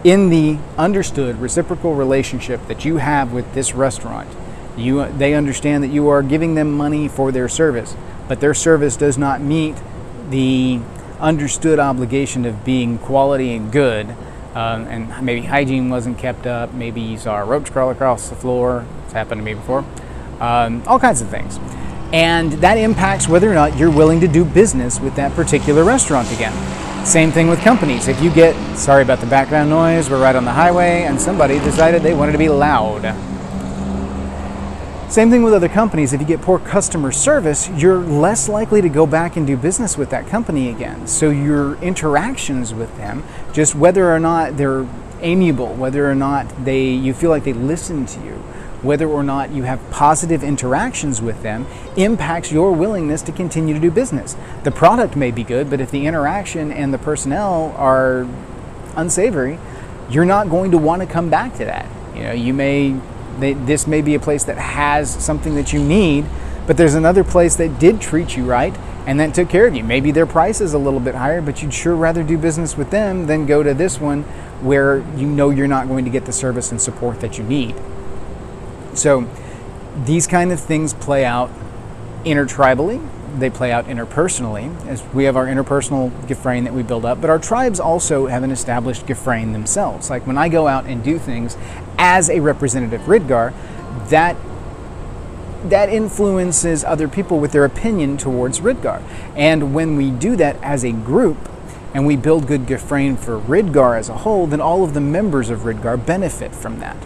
in 0.04 0.28
the 0.28 0.58
understood 0.76 1.40
reciprocal 1.40 1.94
relationship 1.94 2.64
that 2.68 2.84
you 2.84 2.98
have 2.98 3.32
with 3.32 3.52
this 3.54 3.74
restaurant, 3.74 4.28
you, 4.76 5.06
they 5.12 5.34
understand 5.34 5.82
that 5.82 5.88
you 5.88 6.08
are 6.08 6.22
giving 6.22 6.54
them 6.54 6.72
money 6.72 7.08
for 7.08 7.32
their 7.32 7.48
service, 7.48 7.96
but 8.28 8.40
their 8.40 8.54
service 8.54 8.96
does 8.96 9.16
not 9.16 9.40
meet 9.40 9.74
the 10.30 10.80
understood 11.20 11.78
obligation 11.78 12.44
of 12.44 12.64
being 12.64 12.98
quality 12.98 13.54
and 13.54 13.72
good. 13.72 14.08
Um, 14.54 14.86
and 14.86 15.24
maybe 15.24 15.46
hygiene 15.46 15.88
wasn't 15.88 16.18
kept 16.18 16.46
up. 16.46 16.72
Maybe 16.74 17.00
you 17.00 17.18
saw 17.18 17.40
a 17.40 17.44
roach 17.44 17.72
crawl 17.72 17.90
across 17.90 18.28
the 18.28 18.36
floor. 18.36 18.86
It's 19.04 19.12
happened 19.12 19.40
to 19.40 19.44
me 19.44 19.54
before. 19.54 19.84
Um, 20.38 20.82
all 20.86 20.98
kinds 20.98 21.22
of 21.22 21.28
things. 21.28 21.58
And 22.12 22.52
that 22.54 22.76
impacts 22.76 23.26
whether 23.26 23.50
or 23.50 23.54
not 23.54 23.76
you're 23.76 23.90
willing 23.90 24.20
to 24.20 24.28
do 24.28 24.44
business 24.44 25.00
with 25.00 25.16
that 25.16 25.32
particular 25.32 25.82
restaurant 25.82 26.30
again. 26.32 26.52
Same 27.04 27.30
thing 27.30 27.48
with 27.48 27.60
companies. 27.60 28.08
If 28.08 28.22
you 28.22 28.30
get, 28.32 28.56
sorry 28.78 29.02
about 29.02 29.20
the 29.20 29.26
background 29.26 29.68
noise, 29.68 30.08
we're 30.08 30.22
right 30.22 30.34
on 30.34 30.46
the 30.46 30.52
highway 30.52 31.02
and 31.02 31.20
somebody 31.20 31.58
decided 31.58 32.02
they 32.02 32.14
wanted 32.14 32.32
to 32.32 32.38
be 32.38 32.48
loud. 32.48 33.02
Same 35.10 35.30
thing 35.30 35.42
with 35.42 35.52
other 35.52 35.68
companies. 35.68 36.14
If 36.14 36.22
you 36.22 36.26
get 36.26 36.40
poor 36.40 36.58
customer 36.58 37.12
service, 37.12 37.68
you're 37.76 37.98
less 37.98 38.48
likely 38.48 38.80
to 38.80 38.88
go 38.88 39.06
back 39.06 39.36
and 39.36 39.46
do 39.46 39.54
business 39.54 39.98
with 39.98 40.08
that 40.10 40.26
company 40.28 40.70
again. 40.70 41.06
So 41.06 41.28
your 41.28 41.76
interactions 41.82 42.72
with 42.72 42.96
them, 42.96 43.22
just 43.52 43.74
whether 43.74 44.10
or 44.10 44.18
not 44.18 44.56
they're 44.56 44.86
amiable, 45.20 45.74
whether 45.74 46.10
or 46.10 46.14
not 46.14 46.64
they 46.64 46.86
you 46.86 47.12
feel 47.12 47.28
like 47.28 47.44
they 47.44 47.52
listen 47.52 48.06
to 48.06 48.20
you, 48.24 48.42
whether 48.84 49.08
or 49.08 49.22
not 49.22 49.50
you 49.50 49.62
have 49.62 49.80
positive 49.90 50.44
interactions 50.44 51.22
with 51.22 51.42
them 51.42 51.66
impacts 51.96 52.52
your 52.52 52.72
willingness 52.72 53.22
to 53.22 53.32
continue 53.32 53.74
to 53.74 53.80
do 53.80 53.90
business. 53.90 54.36
The 54.62 54.70
product 54.70 55.16
may 55.16 55.30
be 55.30 55.42
good, 55.42 55.70
but 55.70 55.80
if 55.80 55.90
the 55.90 56.06
interaction 56.06 56.70
and 56.70 56.92
the 56.92 56.98
personnel 56.98 57.74
are 57.76 58.28
unsavory, 58.96 59.58
you're 60.10 60.24
not 60.24 60.50
going 60.50 60.70
to 60.72 60.78
want 60.78 61.02
to 61.02 61.08
come 61.08 61.30
back 61.30 61.54
to 61.54 61.64
that. 61.64 61.88
You 62.14 62.22
know, 62.22 62.32
you 62.32 62.52
may 62.52 63.00
they, 63.38 63.54
this 63.54 63.86
may 63.86 64.00
be 64.00 64.14
a 64.14 64.20
place 64.20 64.44
that 64.44 64.58
has 64.58 65.10
something 65.10 65.54
that 65.56 65.72
you 65.72 65.82
need, 65.82 66.24
but 66.66 66.76
there's 66.76 66.94
another 66.94 67.24
place 67.24 67.56
that 67.56 67.78
did 67.78 68.00
treat 68.00 68.36
you 68.36 68.44
right 68.44 68.76
and 69.06 69.20
that 69.20 69.34
took 69.34 69.48
care 69.48 69.66
of 69.66 69.74
you. 69.74 69.84
Maybe 69.84 70.12
their 70.12 70.26
price 70.26 70.60
is 70.60 70.72
a 70.72 70.78
little 70.78 71.00
bit 71.00 71.14
higher, 71.14 71.42
but 71.42 71.62
you'd 71.62 71.74
sure 71.74 71.94
rather 71.94 72.22
do 72.22 72.38
business 72.38 72.76
with 72.76 72.90
them 72.90 73.26
than 73.26 73.44
go 73.44 73.62
to 73.62 73.74
this 73.74 74.00
one 74.00 74.22
where 74.62 74.98
you 75.16 75.26
know 75.26 75.50
you're 75.50 75.68
not 75.68 75.88
going 75.88 76.04
to 76.04 76.10
get 76.10 76.24
the 76.24 76.32
service 76.32 76.70
and 76.70 76.80
support 76.80 77.20
that 77.20 77.36
you 77.36 77.44
need. 77.44 77.74
So 78.94 79.28
these 80.04 80.26
kind 80.26 80.52
of 80.52 80.60
things 80.60 80.94
play 80.94 81.24
out 81.24 81.50
intertribally, 82.24 83.06
they 83.38 83.50
play 83.50 83.72
out 83.72 83.86
interpersonally, 83.86 84.74
as 84.86 85.02
we 85.12 85.24
have 85.24 85.36
our 85.36 85.46
interpersonal 85.46 86.10
Gefrain 86.26 86.64
that 86.64 86.72
we 86.72 86.82
build 86.82 87.04
up, 87.04 87.20
but 87.20 87.30
our 87.30 87.38
tribes 87.38 87.80
also 87.80 88.26
have 88.26 88.42
an 88.42 88.50
established 88.50 89.06
Gefrain 89.06 89.52
themselves. 89.52 90.10
Like 90.10 90.26
when 90.26 90.38
I 90.38 90.48
go 90.48 90.66
out 90.68 90.86
and 90.86 91.02
do 91.02 91.18
things 91.18 91.56
as 91.98 92.30
a 92.30 92.40
representative 92.40 93.02
Ridgar, 93.02 93.52
that 94.08 94.36
that 95.64 95.88
influences 95.88 96.84
other 96.84 97.08
people 97.08 97.38
with 97.38 97.52
their 97.52 97.64
opinion 97.64 98.18
towards 98.18 98.60
Ridgar. 98.60 99.02
And 99.34 99.74
when 99.74 99.96
we 99.96 100.10
do 100.10 100.36
that 100.36 100.56
as 100.62 100.84
a 100.84 100.92
group, 100.92 101.38
and 101.94 102.06
we 102.06 102.16
build 102.16 102.46
good 102.46 102.66
Gefrain 102.66 103.16
for 103.16 103.38
Ridgar 103.38 103.98
as 103.98 104.08
a 104.08 104.18
whole, 104.18 104.46
then 104.48 104.60
all 104.60 104.82
of 104.82 104.94
the 104.94 105.00
members 105.00 105.48
of 105.48 105.60
Ridgar 105.60 106.04
benefit 106.04 106.54
from 106.54 106.80
that. 106.80 106.96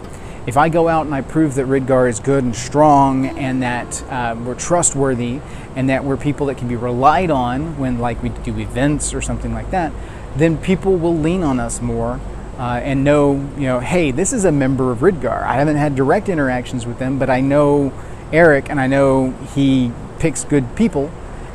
If 0.49 0.57
I 0.57 0.69
go 0.69 0.87
out 0.87 1.05
and 1.05 1.13
I 1.13 1.21
prove 1.21 1.53
that 1.55 1.67
Ridgar 1.67 2.09
is 2.09 2.19
good 2.19 2.43
and 2.43 2.55
strong 2.55 3.27
and 3.27 3.61
that 3.61 4.03
uh, 4.05 4.35
we're 4.43 4.55
trustworthy 4.55 5.41
and 5.75 5.87
that 5.91 6.03
we're 6.03 6.17
people 6.17 6.47
that 6.47 6.57
can 6.57 6.67
be 6.67 6.75
relied 6.75 7.29
on 7.29 7.77
when 7.77 7.99
like 7.99 8.23
we 8.23 8.29
do 8.29 8.57
events 8.57 9.13
or 9.13 9.21
something 9.21 9.53
like 9.53 9.69
that, 9.69 9.93
then 10.35 10.57
people 10.57 10.95
will 10.95 11.15
lean 11.15 11.43
on 11.43 11.59
us 11.59 11.83
more 11.83 12.19
uh, 12.57 12.81
and 12.83 13.03
know, 13.03 13.33
you 13.57 13.67
know, 13.67 13.79
hey, 13.79 14.09
this 14.09 14.33
is 14.33 14.43
a 14.43 14.51
member 14.51 14.91
of 14.91 15.01
Ridgar. 15.01 15.43
I 15.43 15.53
haven't 15.53 15.75
had 15.75 15.93
direct 15.93 16.29
interactions 16.29 16.83
with 16.83 16.97
them, 16.97 17.19
but 17.19 17.29
I 17.29 17.41
know 17.41 17.93
Eric 18.33 18.71
and 18.71 18.79
I 18.79 18.87
know 18.87 19.29
he 19.53 19.91
picks 20.17 20.45
good 20.45 20.75
people, 20.75 21.11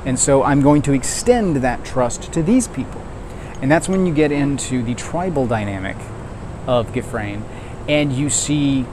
and 0.07 0.17
so 0.17 0.45
I'm 0.45 0.61
going 0.61 0.83
to 0.83 0.93
extend 0.93 1.57
that 1.57 1.85
trust 1.85 2.33
to 2.33 2.45
these 2.45 2.69
people. 2.69 3.03
And 3.61 3.69
that's 3.69 3.89
when 3.89 4.07
you 4.07 4.15
get 4.15 4.31
into 4.31 4.85
the 4.85 4.95
tribal 4.95 5.49
dynamic 5.49 5.97
of 6.69 6.93
Gefrain, 6.93 7.43
and 7.89 8.13
you 8.13 8.31
see 8.31 8.87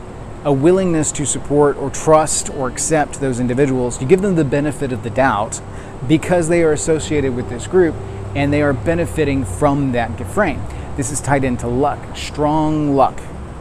a 0.44 0.52
willingness 0.52 1.12
to 1.12 1.26
support 1.26 1.78
or 1.78 1.90
trust 1.90 2.50
or 2.50 2.68
accept 2.68 3.20
those 3.20 3.40
individuals. 3.40 4.02
You 4.02 4.08
give 4.08 4.22
them 4.22 4.36
the 4.36 4.44
benefit 4.44 4.92
of 4.92 5.04
the 5.04 5.10
doubt 5.10 5.62
because 6.08 6.48
they 6.50 6.64
are 6.64 6.72
associated 6.72 7.36
with 7.36 7.50
this 7.50 7.68
group 7.68 7.96
and 8.36 8.52
they 8.52 8.62
are 8.62 8.74
benefiting 8.74 9.46
from 9.46 9.92
that 9.92 10.12
Gefrain. 10.18 10.60
This 10.98 11.12
is 11.12 11.22
tied 11.22 11.44
into 11.44 11.68
luck, 11.68 12.00
strong 12.16 12.96
luck. 12.96 13.20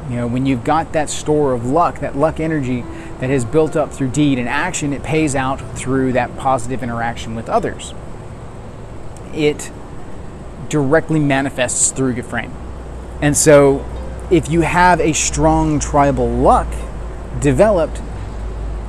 You 0.08 0.16
know, 0.16 0.26
when 0.26 0.46
you've 0.46 0.64
got 0.64 0.92
that 0.92 1.10
store 1.10 1.52
of 1.52 1.66
luck, 1.66 2.00
that 2.00 2.16
luck 2.16 2.40
energy 2.40 2.82
that 3.20 3.30
has 3.30 3.44
built 3.44 3.76
up 3.76 3.92
through 3.92 4.08
deed 4.08 4.38
and 4.38 4.48
action, 4.48 4.92
it 4.92 5.02
pays 5.02 5.36
out 5.36 5.60
through 5.76 6.12
that 6.12 6.36
positive 6.36 6.82
interaction 6.82 7.34
with 7.34 7.48
others. 7.48 7.94
It 9.34 9.70
directly 10.68 11.20
manifests 11.20 11.92
through 11.92 12.14
Gefrain. 12.14 12.50
And 13.20 13.36
so, 13.36 13.84
if 14.30 14.48
you 14.48 14.60
have 14.60 15.00
a 15.00 15.12
strong 15.12 15.80
tribal 15.80 16.28
luck 16.28 16.68
developed 17.40 18.00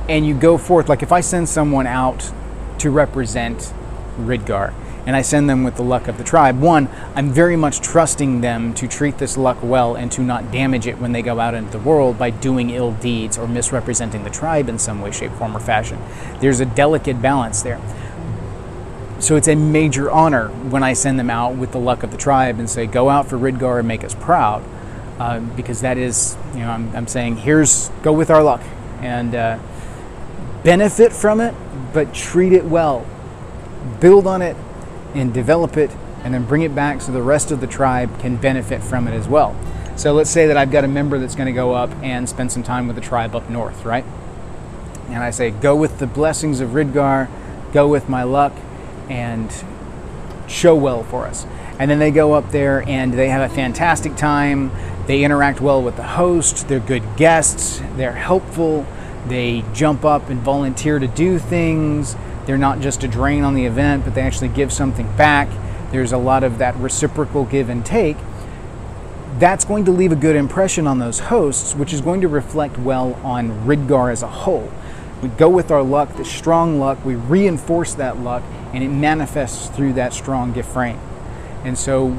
and 0.08 0.26
you 0.26 0.34
go 0.34 0.58
forth, 0.58 0.88
like 0.88 1.02
if 1.02 1.12
I 1.12 1.20
send 1.20 1.48
someone 1.48 1.86
out 1.86 2.32
to 2.78 2.90
represent 2.90 3.72
Ridgar, 4.18 4.74
and 5.06 5.16
I 5.16 5.22
send 5.22 5.50
them 5.50 5.64
with 5.64 5.76
the 5.76 5.82
luck 5.82 6.06
of 6.06 6.16
the 6.16 6.24
tribe. 6.24 6.60
One, 6.60 6.88
I'm 7.16 7.30
very 7.30 7.56
much 7.56 7.80
trusting 7.80 8.40
them 8.40 8.72
to 8.74 8.86
treat 8.86 9.18
this 9.18 9.36
luck 9.36 9.58
well 9.62 9.96
and 9.96 10.12
to 10.12 10.22
not 10.22 10.52
damage 10.52 10.86
it 10.86 10.98
when 10.98 11.12
they 11.12 11.22
go 11.22 11.40
out 11.40 11.54
into 11.54 11.72
the 11.72 11.78
world 11.80 12.18
by 12.18 12.30
doing 12.30 12.70
ill 12.70 12.92
deeds 12.92 13.36
or 13.36 13.48
misrepresenting 13.48 14.22
the 14.22 14.30
tribe 14.30 14.68
in 14.68 14.78
some 14.78 15.00
way, 15.00 15.10
shape, 15.10 15.32
form, 15.32 15.56
or 15.56 15.60
fashion. 15.60 16.00
There's 16.40 16.60
a 16.60 16.66
delicate 16.66 17.20
balance 17.20 17.62
there. 17.62 17.80
So 19.18 19.36
it's 19.36 19.48
a 19.48 19.54
major 19.54 20.10
honor 20.10 20.48
when 20.48 20.82
I 20.82 20.92
send 20.92 21.18
them 21.18 21.30
out 21.30 21.56
with 21.56 21.72
the 21.72 21.78
luck 21.78 22.02
of 22.02 22.10
the 22.10 22.16
tribe 22.16 22.58
and 22.58 22.68
say, 22.68 22.86
go 22.86 23.08
out 23.08 23.28
for 23.28 23.38
Ridgar 23.38 23.80
and 23.80 23.88
make 23.88 24.04
us 24.04 24.14
proud. 24.14 24.62
Uh, 25.22 25.38
because 25.38 25.82
that 25.82 25.98
is, 25.98 26.36
you 26.52 26.58
know, 26.58 26.70
I'm, 26.70 26.96
I'm, 26.96 27.06
saying, 27.06 27.36
here's, 27.36 27.90
go 28.02 28.12
with 28.12 28.28
our 28.28 28.42
luck 28.42 28.60
and 29.02 29.32
uh, 29.36 29.56
benefit 30.64 31.12
from 31.12 31.40
it, 31.40 31.54
but 31.92 32.12
treat 32.12 32.52
it 32.52 32.64
well. 32.64 33.06
Build 34.00 34.26
on 34.26 34.42
it 34.42 34.56
and 35.14 35.32
develop 35.32 35.76
it 35.76 35.92
and 36.24 36.34
then 36.34 36.44
bring 36.44 36.62
it 36.62 36.74
back 36.74 37.00
so 37.00 37.12
the 37.12 37.22
rest 37.22 37.52
of 37.52 37.60
the 37.60 37.68
tribe 37.68 38.18
can 38.18 38.34
benefit 38.34 38.82
from 38.82 39.06
it 39.06 39.12
as 39.12 39.28
well. 39.28 39.54
So 39.94 40.12
let's 40.12 40.28
say 40.28 40.48
that 40.48 40.56
I've 40.56 40.72
got 40.72 40.82
a 40.82 40.88
member 40.88 41.20
that's 41.20 41.36
going 41.36 41.46
to 41.46 41.52
go 41.52 41.72
up 41.72 41.90
and 42.02 42.28
spend 42.28 42.50
some 42.50 42.64
time 42.64 42.88
with 42.88 42.96
the 42.96 43.02
tribe 43.02 43.36
up 43.36 43.48
north, 43.48 43.84
right? 43.84 44.04
And 45.06 45.22
I 45.22 45.30
say, 45.30 45.52
go 45.52 45.76
with 45.76 46.00
the 46.00 46.08
blessings 46.08 46.58
of 46.58 46.70
Ridgar, 46.70 47.28
go 47.72 47.86
with 47.86 48.08
my 48.08 48.24
luck, 48.24 48.54
and 49.08 49.52
show 50.48 50.74
well 50.74 51.04
for 51.04 51.26
us. 51.26 51.46
And 51.78 51.90
then 51.90 51.98
they 51.98 52.10
go 52.10 52.32
up 52.32 52.50
there 52.50 52.82
and 52.88 53.12
they 53.12 53.28
have 53.28 53.50
a 53.50 53.54
fantastic 53.54 54.16
time. 54.16 54.70
They 55.06 55.24
interact 55.24 55.60
well 55.60 55.82
with 55.82 55.96
the 55.96 56.02
host, 56.02 56.68
they're 56.68 56.80
good 56.80 57.16
guests, 57.16 57.80
they're 57.96 58.12
helpful, 58.12 58.86
they 59.26 59.64
jump 59.72 60.04
up 60.04 60.28
and 60.28 60.40
volunteer 60.40 60.98
to 60.98 61.06
do 61.06 61.38
things 61.38 62.16
they're 62.46 62.58
not 62.58 62.80
just 62.80 63.04
a 63.04 63.08
drain 63.08 63.44
on 63.44 63.54
the 63.54 63.66
event, 63.66 64.04
but 64.04 64.14
they 64.14 64.22
actually 64.22 64.48
give 64.48 64.72
something 64.72 65.06
back. 65.16 65.48
There's 65.92 66.12
a 66.12 66.18
lot 66.18 66.42
of 66.42 66.58
that 66.58 66.74
reciprocal 66.76 67.44
give 67.44 67.68
and 67.68 67.84
take. 67.86 68.16
That's 69.38 69.64
going 69.64 69.84
to 69.84 69.92
leave 69.92 70.12
a 70.12 70.16
good 70.16 70.36
impression 70.36 70.86
on 70.86 70.98
those 70.98 71.18
hosts, 71.18 71.74
which 71.74 71.92
is 71.92 72.00
going 72.00 72.20
to 72.22 72.28
reflect 72.28 72.78
well 72.78 73.14
on 73.22 73.50
Ridgar 73.66 74.10
as 74.10 74.22
a 74.22 74.28
whole. 74.28 74.70
We 75.22 75.28
go 75.28 75.48
with 75.48 75.70
our 75.70 75.82
luck, 75.82 76.16
the 76.16 76.24
strong 76.24 76.80
luck, 76.80 77.04
we 77.04 77.14
reinforce 77.14 77.94
that 77.94 78.18
luck, 78.18 78.42
and 78.72 78.82
it 78.82 78.88
manifests 78.88 79.68
through 79.68 79.92
that 79.94 80.12
strong 80.12 80.52
Gefrain. 80.52 80.98
And 81.64 81.78
so 81.78 82.16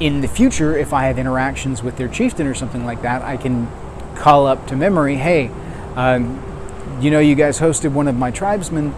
in 0.00 0.20
the 0.20 0.28
future, 0.28 0.76
if 0.76 0.92
I 0.92 1.04
have 1.04 1.18
interactions 1.18 1.82
with 1.82 1.96
their 1.96 2.08
chieftain 2.08 2.46
or 2.46 2.54
something 2.54 2.84
like 2.84 3.02
that, 3.02 3.22
I 3.22 3.36
can 3.36 3.68
call 4.16 4.46
up 4.46 4.66
to 4.68 4.76
memory, 4.76 5.16
hey, 5.16 5.50
um, 5.94 6.42
you 7.00 7.10
know, 7.10 7.18
you 7.18 7.34
guys 7.34 7.58
hosted 7.58 7.92
one 7.92 8.08
of 8.08 8.14
my 8.14 8.30
tribesmen 8.30 8.94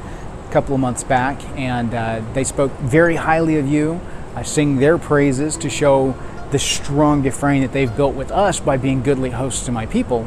a 0.49 0.53
couple 0.53 0.75
of 0.75 0.81
months 0.81 1.05
back, 1.05 1.43
and 1.57 1.95
uh, 1.95 2.23
they 2.33 2.45
spoke 2.45 2.73
very 2.79 3.17
highly 3.17 3.59
of 3.59 3.69
you. 3.69 4.01
I 4.35 4.43
sing 4.43 4.77
their 4.77 4.99
praises 4.99 5.57
to 5.59 5.71
show 5.71 6.17
the 6.51 6.59
strong 6.59 7.23
Gefrain 7.23 7.63
that 7.63 7.73
they've 7.73 7.95
built 7.95 8.15
with 8.15 8.31
us 8.31 8.61
by 8.61 8.77
being 8.77 9.03
goodly 9.03 9.31
hosts 9.31 9.67
to 9.67 9.73
my 9.73 9.87
people. 9.87 10.27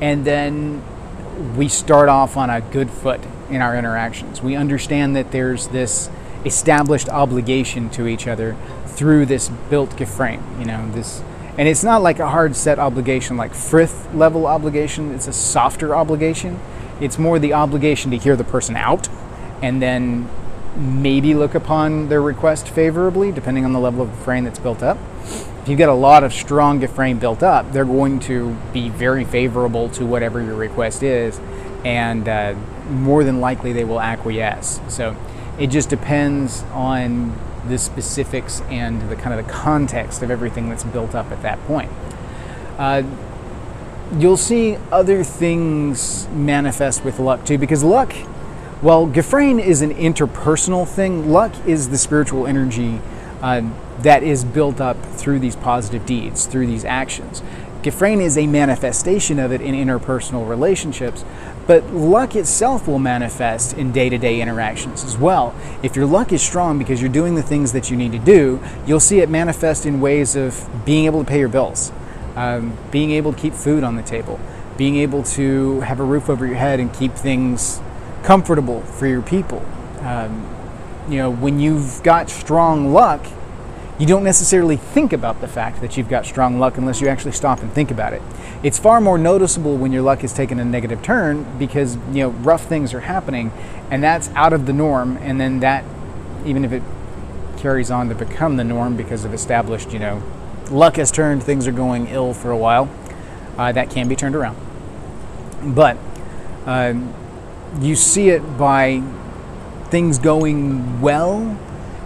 And 0.00 0.24
then 0.24 0.82
we 1.56 1.68
start 1.68 2.08
off 2.08 2.36
on 2.36 2.50
a 2.50 2.60
good 2.60 2.90
foot 2.90 3.20
in 3.50 3.60
our 3.60 3.76
interactions. 3.76 4.42
We 4.42 4.56
understand 4.56 5.16
that 5.16 5.32
there's 5.32 5.68
this 5.68 6.08
established 6.44 7.08
obligation 7.08 7.90
to 7.90 8.06
each 8.06 8.28
other 8.28 8.56
through 8.96 9.26
this 9.26 9.48
built 9.70 9.90
Gefrain. 9.90 10.42
You 10.58 10.66
know, 10.66 10.90
this 10.92 11.22
and 11.58 11.68
it's 11.68 11.84
not 11.84 12.02
like 12.02 12.18
a 12.18 12.28
hard 12.28 12.54
set 12.54 12.78
obligation 12.78 13.36
like 13.36 13.54
frith 13.54 14.08
level 14.14 14.46
obligation, 14.46 15.14
it's 15.14 15.26
a 15.26 15.32
softer 15.32 15.94
obligation. 15.94 16.60
It's 17.00 17.18
more 17.18 17.38
the 17.38 17.52
obligation 17.52 18.10
to 18.10 18.16
hear 18.18 18.36
the 18.36 18.44
person 18.44 18.76
out 18.76 19.08
and 19.62 19.80
then 19.80 20.28
maybe 20.76 21.34
look 21.34 21.54
upon 21.54 22.08
their 22.08 22.20
request 22.20 22.68
favorably, 22.68 23.32
depending 23.32 23.64
on 23.64 23.72
the 23.72 23.80
level 23.80 24.02
of 24.02 24.14
frame 24.18 24.44
that's 24.44 24.58
built 24.58 24.82
up. 24.82 24.98
If 25.62 25.68
you've 25.68 25.78
got 25.78 25.88
a 25.88 25.94
lot 25.94 26.22
of 26.22 26.32
strong 26.32 26.86
frame 26.86 27.18
built 27.18 27.42
up, 27.42 27.72
they're 27.72 27.84
going 27.84 28.20
to 28.20 28.56
be 28.72 28.88
very 28.88 29.24
favorable 29.24 29.88
to 29.90 30.06
whatever 30.06 30.42
your 30.42 30.54
request 30.54 31.02
is, 31.02 31.40
and 31.84 32.28
uh, 32.28 32.54
more 32.90 33.24
than 33.24 33.40
likely 33.40 33.72
they 33.72 33.84
will 33.84 34.00
acquiesce. 34.00 34.80
So 34.88 35.16
it 35.58 35.68
just 35.68 35.88
depends 35.88 36.62
on 36.72 37.36
the 37.68 37.78
specifics 37.78 38.60
and 38.68 39.08
the 39.10 39.16
kind 39.16 39.38
of 39.38 39.46
the 39.46 39.52
context 39.52 40.22
of 40.22 40.30
everything 40.30 40.68
that's 40.68 40.84
built 40.84 41.14
up 41.14 41.30
at 41.30 41.42
that 41.42 41.62
point. 41.66 41.90
Uh, 42.78 43.02
you'll 44.18 44.36
see 44.36 44.76
other 44.92 45.24
things 45.24 46.28
manifest 46.28 47.04
with 47.04 47.18
luck 47.18 47.44
too, 47.44 47.58
because 47.58 47.82
luck 47.82 48.12
well, 48.82 49.06
Gefrain 49.06 49.58
is 49.58 49.80
an 49.80 49.94
interpersonal 49.94 50.86
thing. 50.86 51.32
Luck 51.32 51.52
is 51.66 51.88
the 51.88 51.96
spiritual 51.96 52.46
energy 52.46 53.00
uh, 53.40 53.62
that 54.00 54.22
is 54.22 54.44
built 54.44 54.82
up 54.82 55.02
through 55.14 55.38
these 55.38 55.56
positive 55.56 56.04
deeds, 56.04 56.44
through 56.44 56.66
these 56.66 56.84
actions. 56.84 57.42
Gefrain 57.82 58.20
is 58.20 58.36
a 58.36 58.46
manifestation 58.46 59.38
of 59.38 59.50
it 59.50 59.62
in 59.62 59.74
interpersonal 59.74 60.46
relationships, 60.46 61.24
But 61.66 61.92
luck 61.92 62.36
itself 62.36 62.86
will 62.86 62.98
manifest 62.98 63.76
in 63.76 63.90
day 63.90 64.08
to 64.08 64.18
day 64.18 64.40
interactions 64.40 65.04
as 65.04 65.16
well. 65.16 65.54
If 65.82 65.96
your 65.96 66.06
luck 66.06 66.32
is 66.32 66.40
strong 66.40 66.78
because 66.78 67.00
you're 67.00 67.10
doing 67.10 67.34
the 67.34 67.42
things 67.42 67.72
that 67.72 67.90
you 67.90 67.96
need 67.96 68.12
to 68.12 68.18
do, 68.18 68.60
you'll 68.86 69.00
see 69.00 69.20
it 69.20 69.28
manifest 69.28 69.84
in 69.84 70.00
ways 70.00 70.36
of 70.36 70.68
being 70.84 71.06
able 71.06 71.24
to 71.24 71.28
pay 71.28 71.40
your 71.40 71.48
bills, 71.48 71.90
um, 72.36 72.76
being 72.90 73.10
able 73.10 73.32
to 73.32 73.38
keep 73.38 73.52
food 73.52 73.82
on 73.82 73.96
the 73.96 74.02
table, 74.02 74.38
being 74.76 74.96
able 74.96 75.24
to 75.24 75.80
have 75.80 75.98
a 75.98 76.04
roof 76.04 76.30
over 76.30 76.46
your 76.46 76.56
head 76.56 76.78
and 76.78 76.94
keep 76.94 77.12
things 77.14 77.80
comfortable 78.22 78.82
for 78.82 79.06
your 79.06 79.22
people. 79.22 79.64
Um, 80.00 80.46
you 81.08 81.18
know, 81.18 81.30
when 81.30 81.58
you've 81.58 82.02
got 82.02 82.30
strong 82.30 82.92
luck, 82.92 83.24
you 83.98 84.06
don't 84.06 84.24
necessarily 84.24 84.76
think 84.76 85.12
about 85.12 85.40
the 85.40 85.48
fact 85.48 85.80
that 85.80 85.96
you've 85.96 86.08
got 86.08 86.26
strong 86.26 86.58
luck 86.58 86.76
unless 86.76 87.00
you 87.00 87.08
actually 87.08 87.32
stop 87.32 87.60
and 87.60 87.72
think 87.72 87.90
about 87.90 88.12
it. 88.12 88.20
It's 88.62 88.78
far 88.78 89.00
more 89.00 89.16
noticeable 89.16 89.76
when 89.76 89.90
your 89.90 90.02
luck 90.02 90.22
is 90.22 90.32
taking 90.32 90.60
a 90.60 90.64
negative 90.64 91.02
turn 91.02 91.46
because 91.58 91.96
you 92.12 92.22
know 92.22 92.28
rough 92.28 92.66
things 92.66 92.92
are 92.92 93.00
happening, 93.00 93.50
and 93.90 94.02
that's 94.02 94.28
out 94.30 94.52
of 94.52 94.66
the 94.66 94.72
norm. 94.72 95.16
And 95.18 95.40
then 95.40 95.60
that, 95.60 95.84
even 96.44 96.64
if 96.64 96.72
it 96.72 96.82
carries 97.56 97.90
on 97.90 98.08
to 98.10 98.14
become 98.14 98.56
the 98.56 98.64
norm 98.64 98.96
because 98.96 99.24
of 99.24 99.32
established, 99.32 99.92
you 99.92 99.98
know, 99.98 100.22
luck 100.70 100.96
has 100.96 101.10
turned, 101.10 101.42
things 101.42 101.66
are 101.66 101.72
going 101.72 102.08
ill 102.08 102.34
for 102.34 102.50
a 102.50 102.56
while, 102.56 102.90
uh, 103.56 103.72
that 103.72 103.88
can 103.88 104.08
be 104.08 104.16
turned 104.16 104.36
around. 104.36 104.58
But 105.74 105.96
uh, 106.66 106.94
you 107.80 107.96
see 107.96 108.28
it 108.28 108.58
by 108.58 109.02
things 109.88 110.18
going 110.18 111.00
well, 111.00 111.58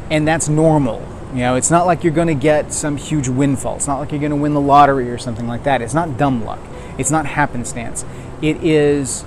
and 0.09 0.27
that's 0.27 0.49
normal. 0.49 1.10
You 1.33 1.41
know, 1.41 1.55
it's 1.55 1.71
not 1.71 1.87
like 1.87 2.03
you're 2.03 2.13
going 2.13 2.29
to 2.29 2.35
get 2.35 2.73
some 2.73 2.97
huge 2.97 3.29
windfall. 3.29 3.77
It's 3.77 3.87
not 3.87 4.01
like 4.01 4.11
you're 4.11 4.21
going 4.21 4.31
to 4.31 4.37
win 4.37 4.53
the 4.53 4.61
lottery 4.61 5.11
or 5.11 5.19
something 5.19 5.47
like 5.47 5.63
that. 5.65 5.81
It's 5.81 5.95
not 5.95 6.17
dumb 6.17 6.45
luck. 6.45 6.61
It's 6.99 7.11
not 7.11 7.25
happenstance. 7.25 8.05
It 8.43 8.65
is 8.65 9.25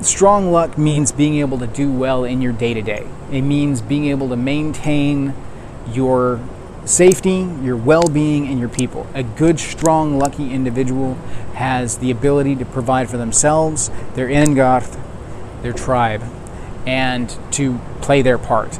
strong 0.00 0.52
luck 0.52 0.78
means 0.78 1.12
being 1.12 1.36
able 1.36 1.58
to 1.58 1.66
do 1.66 1.90
well 1.92 2.24
in 2.24 2.40
your 2.40 2.52
day 2.52 2.72
to 2.72 2.82
day. 2.82 3.06
It 3.32 3.42
means 3.42 3.82
being 3.82 4.06
able 4.06 4.28
to 4.28 4.36
maintain 4.36 5.34
your 5.92 6.40
safety, 6.84 7.48
your 7.62 7.76
well 7.76 8.06
being, 8.08 8.46
and 8.46 8.58
your 8.58 8.68
people. 8.68 9.06
A 9.14 9.22
good, 9.22 9.58
strong, 9.58 10.18
lucky 10.18 10.52
individual 10.52 11.14
has 11.54 11.98
the 11.98 12.10
ability 12.10 12.56
to 12.56 12.64
provide 12.64 13.10
for 13.10 13.16
themselves, 13.16 13.90
their 14.14 14.28
Engarth, 14.28 14.98
their 15.62 15.72
tribe, 15.72 16.22
and 16.86 17.36
to 17.52 17.78
play 18.00 18.22
their 18.22 18.38
part. 18.38 18.78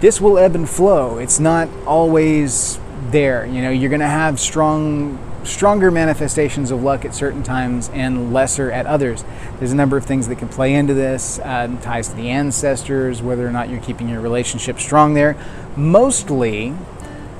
This 0.00 0.20
will 0.20 0.38
ebb 0.38 0.54
and 0.54 0.68
flow. 0.68 1.18
It's 1.18 1.40
not 1.40 1.68
always 1.84 2.78
there. 3.10 3.44
You 3.46 3.62
know, 3.62 3.70
you're 3.70 3.90
going 3.90 4.00
to 4.00 4.06
have 4.06 4.38
strong 4.38 5.18
stronger 5.44 5.90
manifestations 5.90 6.70
of 6.70 6.82
luck 6.82 7.04
at 7.04 7.14
certain 7.14 7.42
times 7.42 7.88
and 7.94 8.32
lesser 8.34 8.70
at 8.70 8.86
others. 8.86 9.24
There's 9.58 9.72
a 9.72 9.76
number 9.76 9.96
of 9.96 10.04
things 10.04 10.28
that 10.28 10.36
can 10.36 10.48
play 10.48 10.74
into 10.74 10.94
this, 10.94 11.40
um, 11.42 11.78
ties 11.78 12.08
to 12.08 12.16
the 12.16 12.28
ancestors, 12.28 13.22
whether 13.22 13.46
or 13.46 13.50
not 13.50 13.70
you're 13.70 13.80
keeping 13.80 14.08
your 14.08 14.20
relationship 14.20 14.78
strong 14.78 15.14
there. 15.14 15.36
Mostly, 15.74 16.74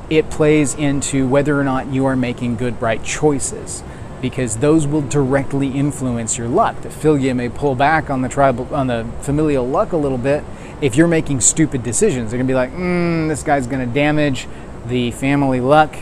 it 0.09 0.31
plays 0.31 0.75
into 0.75 1.29
whether 1.29 1.61
or 1.61 1.65
not 1.65 1.89
you 1.89 2.07
are 2.07 2.17
making 2.17 2.57
good, 2.57 2.81
right 2.81 3.03
choices 3.05 3.83
because 4.21 4.57
those 4.57 4.87
will 4.87 5.03
directly 5.03 5.69
influence 5.69 6.39
your 6.39 6.49
luck. 6.49 6.81
The 6.83 6.89
Fylgja 6.89 7.37
may 7.37 7.49
pull 7.49 7.75
back 7.75 8.11
on 8.11 8.23
the 8.23 8.29
tribal 8.29 8.75
on 8.75 8.89
the 8.89 9.07
familial 9.21 9.67
luck 9.67 9.93
a 9.93 9.97
little 9.97 10.19
bit 10.19 10.43
if 10.81 10.97
you're 10.97 11.09
making 11.09 11.41
stupid 11.41 11.83
decisions. 11.83 12.31
They're 12.31 12.39
gonna 12.39 12.49
be 12.49 12.55
like, 12.55 12.73
mm, 12.73 13.29
this 13.29 13.43
guy's 13.43 13.67
gonna 13.67 13.87
damage 13.87 14.47
the 14.87 15.11
family 15.13 15.61
luck. 15.61 15.97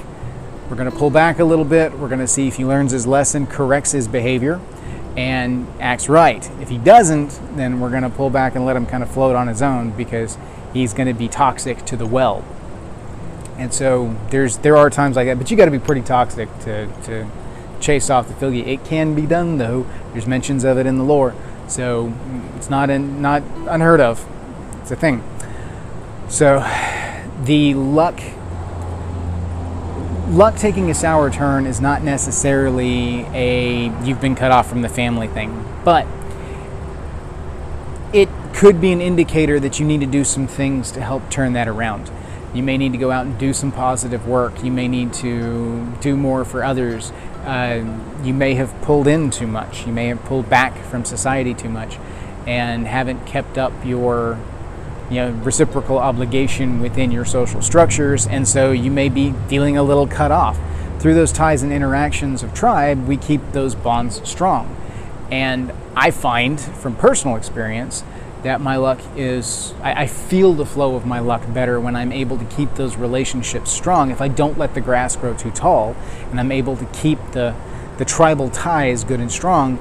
We're 0.68 0.76
gonna 0.76 0.90
pull 0.90 1.10
back 1.10 1.38
a 1.38 1.44
little 1.44 1.64
bit. 1.64 1.98
We're 1.98 2.08
gonna 2.08 2.28
see 2.28 2.48
if 2.48 2.56
he 2.56 2.64
learns 2.64 2.92
his 2.92 3.06
lesson, 3.06 3.46
corrects 3.46 3.92
his 3.92 4.08
behavior, 4.08 4.60
and 5.16 5.66
acts 5.80 6.08
right. 6.08 6.48
If 6.60 6.68
he 6.68 6.78
doesn't, 6.78 7.56
then 7.56 7.80
we're 7.80 7.90
gonna 7.90 8.10
pull 8.10 8.30
back 8.30 8.54
and 8.54 8.66
let 8.66 8.76
him 8.76 8.86
kind 8.86 9.02
of 9.02 9.10
float 9.10 9.36
on 9.36 9.48
his 9.48 9.62
own 9.62 9.90
because 9.90 10.36
he's 10.72 10.92
gonna 10.92 11.14
be 11.14 11.28
toxic 11.28 11.84
to 11.86 11.96
the 11.96 12.06
well. 12.06 12.44
And 13.58 13.72
so 13.72 14.14
there's 14.30 14.58
there 14.58 14.76
are 14.76 14.90
times 14.90 15.16
like 15.16 15.26
that, 15.26 15.38
but 15.38 15.50
you 15.50 15.56
got 15.56 15.64
to 15.64 15.70
be 15.70 15.78
pretty 15.78 16.02
toxic 16.02 16.48
to, 16.60 16.86
to 17.04 17.26
chase 17.80 18.10
off 18.10 18.28
the 18.28 18.34
Fylgja. 18.34 18.66
It 18.66 18.84
can 18.84 19.14
be 19.14 19.26
done 19.26 19.58
though. 19.58 19.86
There's 20.12 20.26
mentions 20.26 20.64
of 20.64 20.78
it 20.78 20.86
in 20.86 20.98
the 20.98 21.04
lore, 21.04 21.34
so 21.66 22.12
it's 22.56 22.68
not 22.68 22.90
in, 22.90 23.22
not 23.22 23.42
unheard 23.68 24.00
of. 24.00 24.26
It's 24.86 24.92
a 24.92 24.94
thing. 24.94 25.24
So 26.28 26.60
the 27.42 27.74
luck 27.74 28.20
luck 30.28 30.54
taking 30.54 30.88
a 30.90 30.94
sour 30.94 31.28
turn 31.28 31.66
is 31.66 31.80
not 31.80 32.04
necessarily 32.04 33.22
a 33.34 33.90
you've 34.04 34.20
been 34.20 34.36
cut 34.36 34.52
off 34.52 34.68
from 34.68 34.82
the 34.82 34.88
family 34.88 35.26
thing, 35.26 35.64
but 35.84 36.06
it 38.12 38.28
could 38.54 38.80
be 38.80 38.92
an 38.92 39.00
indicator 39.00 39.58
that 39.58 39.80
you 39.80 39.86
need 39.86 40.02
to 40.02 40.06
do 40.06 40.22
some 40.22 40.46
things 40.46 40.92
to 40.92 41.00
help 41.00 41.28
turn 41.30 41.54
that 41.54 41.66
around. 41.66 42.08
You 42.54 42.62
may 42.62 42.78
need 42.78 42.92
to 42.92 42.98
go 42.98 43.10
out 43.10 43.26
and 43.26 43.36
do 43.36 43.52
some 43.52 43.72
positive 43.72 44.28
work. 44.28 44.62
You 44.62 44.70
may 44.70 44.86
need 44.86 45.12
to 45.14 45.84
do 46.00 46.16
more 46.16 46.44
for 46.44 46.62
others. 46.62 47.10
Uh, 47.44 47.82
you 48.22 48.32
may 48.32 48.54
have 48.54 48.72
pulled 48.82 49.08
in 49.08 49.30
too 49.30 49.48
much. 49.48 49.84
You 49.84 49.92
may 49.92 50.06
have 50.06 50.24
pulled 50.26 50.48
back 50.48 50.78
from 50.84 51.04
society 51.04 51.54
too 51.54 51.70
much 51.70 51.98
and 52.46 52.86
haven't 52.86 53.26
kept 53.26 53.58
up 53.58 53.72
your 53.84 54.38
you 55.10 55.16
know, 55.16 55.30
reciprocal 55.30 55.98
obligation 55.98 56.80
within 56.80 57.10
your 57.10 57.24
social 57.24 57.62
structures, 57.62 58.26
and 58.26 58.46
so 58.46 58.72
you 58.72 58.90
may 58.90 59.08
be 59.08 59.32
feeling 59.48 59.76
a 59.76 59.82
little 59.82 60.06
cut 60.06 60.32
off. 60.32 60.58
Through 60.98 61.14
those 61.14 61.32
ties 61.32 61.62
and 61.62 61.72
interactions 61.72 62.42
of 62.42 62.54
tribe, 62.54 63.06
we 63.06 63.16
keep 63.16 63.40
those 63.52 63.74
bonds 63.74 64.26
strong. 64.28 64.74
And 65.30 65.72
I 65.94 66.10
find 66.10 66.60
from 66.60 66.96
personal 66.96 67.36
experience 67.36 68.02
that 68.42 68.60
my 68.60 68.76
luck 68.76 69.00
is, 69.16 69.74
I, 69.82 70.02
I, 70.02 70.06
feel 70.06 70.52
the 70.52 70.66
flow 70.66 70.94
of 70.94 71.04
my 71.04 71.18
luck 71.18 71.42
better 71.52 71.80
when 71.80 71.96
I'm 71.96 72.12
able 72.12 72.38
to 72.38 72.44
keep 72.44 72.74
those 72.74 72.96
relationships 72.96 73.72
strong. 73.72 74.10
If 74.10 74.20
I 74.20 74.28
don't 74.28 74.56
let 74.56 74.74
the 74.74 74.80
grass 74.80 75.16
grow 75.16 75.34
too 75.34 75.50
tall 75.50 75.96
and 76.30 76.38
I'm 76.38 76.52
able 76.52 76.76
to 76.76 76.84
keep 76.86 77.18
the, 77.32 77.56
the 77.98 78.04
tribal 78.04 78.50
ties 78.50 79.02
good 79.02 79.20
and 79.20 79.32
strong, 79.32 79.78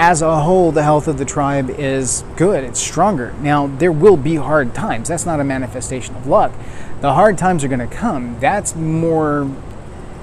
as 0.00 0.22
a 0.22 0.42
whole, 0.42 0.70
the 0.70 0.84
health 0.84 1.08
of 1.08 1.18
the 1.18 1.24
tribe 1.24 1.70
is 1.70 2.22
good, 2.36 2.62
it's 2.62 2.78
stronger. 2.78 3.34
Now, 3.40 3.66
there 3.66 3.90
will 3.90 4.16
be 4.16 4.36
hard 4.36 4.72
times. 4.72 5.08
That's 5.08 5.26
not 5.26 5.40
a 5.40 5.44
manifestation 5.44 6.14
of 6.14 6.28
luck. 6.28 6.52
The 7.00 7.14
hard 7.14 7.36
times 7.36 7.64
are 7.64 7.68
going 7.68 7.80
to 7.80 7.88
come. 7.88 8.38
That's 8.38 8.76
more 8.76 9.50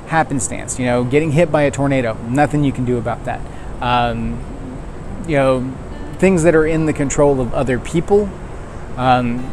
happenstance. 0.08 0.80
You 0.80 0.86
know, 0.86 1.04
getting 1.04 1.34
hit 1.34 1.52
by 1.52 1.64
a 1.64 1.72
tornado, 1.72 2.14
nothing 2.30 2.64
you 2.64 2.72
can 2.72 2.86
do 2.86 2.98
about 2.98 3.26
that. 3.26 3.42
Um, 3.82 4.42
you 5.28 5.36
know, 5.36 5.70
things 6.20 6.44
that 6.44 6.56
are 6.56 6.66
in 6.66 6.86
the 6.86 6.94
control 6.94 7.42
of 7.42 7.54
other 7.54 7.78
people. 7.78 8.30
Um, 8.96 9.44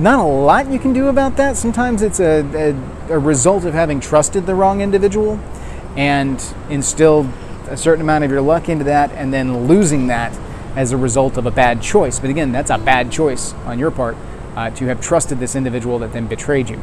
not 0.00 0.20
a 0.20 0.22
lot 0.22 0.70
you 0.70 0.78
can 0.78 0.92
do 0.92 1.08
about 1.08 1.36
that. 1.38 1.56
Sometimes 1.56 2.00
it's 2.00 2.20
a, 2.20 2.42
a, 2.54 3.14
a, 3.14 3.18
result 3.18 3.64
of 3.64 3.74
having 3.74 3.98
trusted 3.98 4.46
the 4.46 4.54
wrong 4.54 4.82
individual 4.82 5.40
and 5.96 6.40
instilled 6.70 7.28
a 7.68 7.76
certain 7.76 8.02
amount 8.02 8.24
of 8.24 8.30
your 8.30 8.40
luck 8.40 8.68
into 8.68 8.84
that 8.84 9.10
and 9.12 9.32
then 9.32 9.66
losing 9.66 10.06
that 10.08 10.36
as 10.76 10.92
a 10.92 10.96
result 10.96 11.36
of 11.36 11.46
a 11.46 11.50
bad 11.50 11.80
choice. 11.80 12.18
But 12.18 12.30
again, 12.30 12.52
that's 12.52 12.70
a 12.70 12.78
bad 12.78 13.10
choice 13.10 13.54
on 13.64 13.78
your 13.78 13.90
part 13.90 14.16
uh, 14.54 14.70
to 14.70 14.86
have 14.86 15.00
trusted 15.00 15.38
this 15.38 15.56
individual 15.56 15.98
that 16.00 16.12
then 16.12 16.26
betrayed 16.26 16.68
you. 16.68 16.80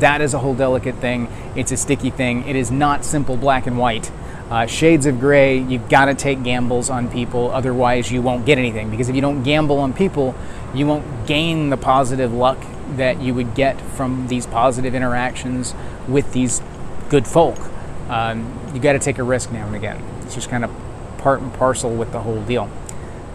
That 0.00 0.20
is 0.20 0.34
a 0.34 0.38
whole 0.38 0.54
delicate 0.54 0.96
thing. 0.96 1.28
It's 1.54 1.72
a 1.72 1.76
sticky 1.76 2.10
thing. 2.10 2.48
It 2.48 2.56
is 2.56 2.70
not 2.70 3.04
simple 3.04 3.36
black 3.36 3.66
and 3.66 3.78
white. 3.78 4.10
Uh, 4.50 4.66
shades 4.66 5.06
of 5.06 5.20
gray, 5.20 5.58
you've 5.58 5.88
got 5.88 6.06
to 6.06 6.14
take 6.14 6.42
gambles 6.42 6.90
on 6.90 7.10
people, 7.10 7.50
otherwise, 7.50 8.12
you 8.12 8.20
won't 8.20 8.44
get 8.44 8.58
anything. 8.58 8.90
Because 8.90 9.08
if 9.08 9.14
you 9.14 9.22
don't 9.22 9.42
gamble 9.42 9.78
on 9.78 9.92
people, 9.92 10.34
you 10.74 10.86
won't 10.86 11.26
gain 11.26 11.70
the 11.70 11.76
positive 11.76 12.32
luck 12.32 12.58
that 12.96 13.20
you 13.20 13.34
would 13.34 13.54
get 13.54 13.80
from 13.80 14.28
these 14.28 14.46
positive 14.46 14.94
interactions 14.94 15.74
with 16.06 16.32
these 16.32 16.60
good 17.08 17.26
folk. 17.26 17.58
Um, 18.08 18.58
you 18.74 18.80
got 18.80 18.92
to 18.92 18.98
take 18.98 19.18
a 19.18 19.22
risk 19.22 19.50
now 19.50 19.66
and 19.66 19.76
again. 19.76 20.02
It's 20.22 20.34
just 20.34 20.50
kind 20.50 20.64
of 20.64 20.70
part 21.18 21.40
and 21.40 21.52
parcel 21.54 21.94
with 21.94 22.12
the 22.12 22.20
whole 22.20 22.42
deal. 22.42 22.70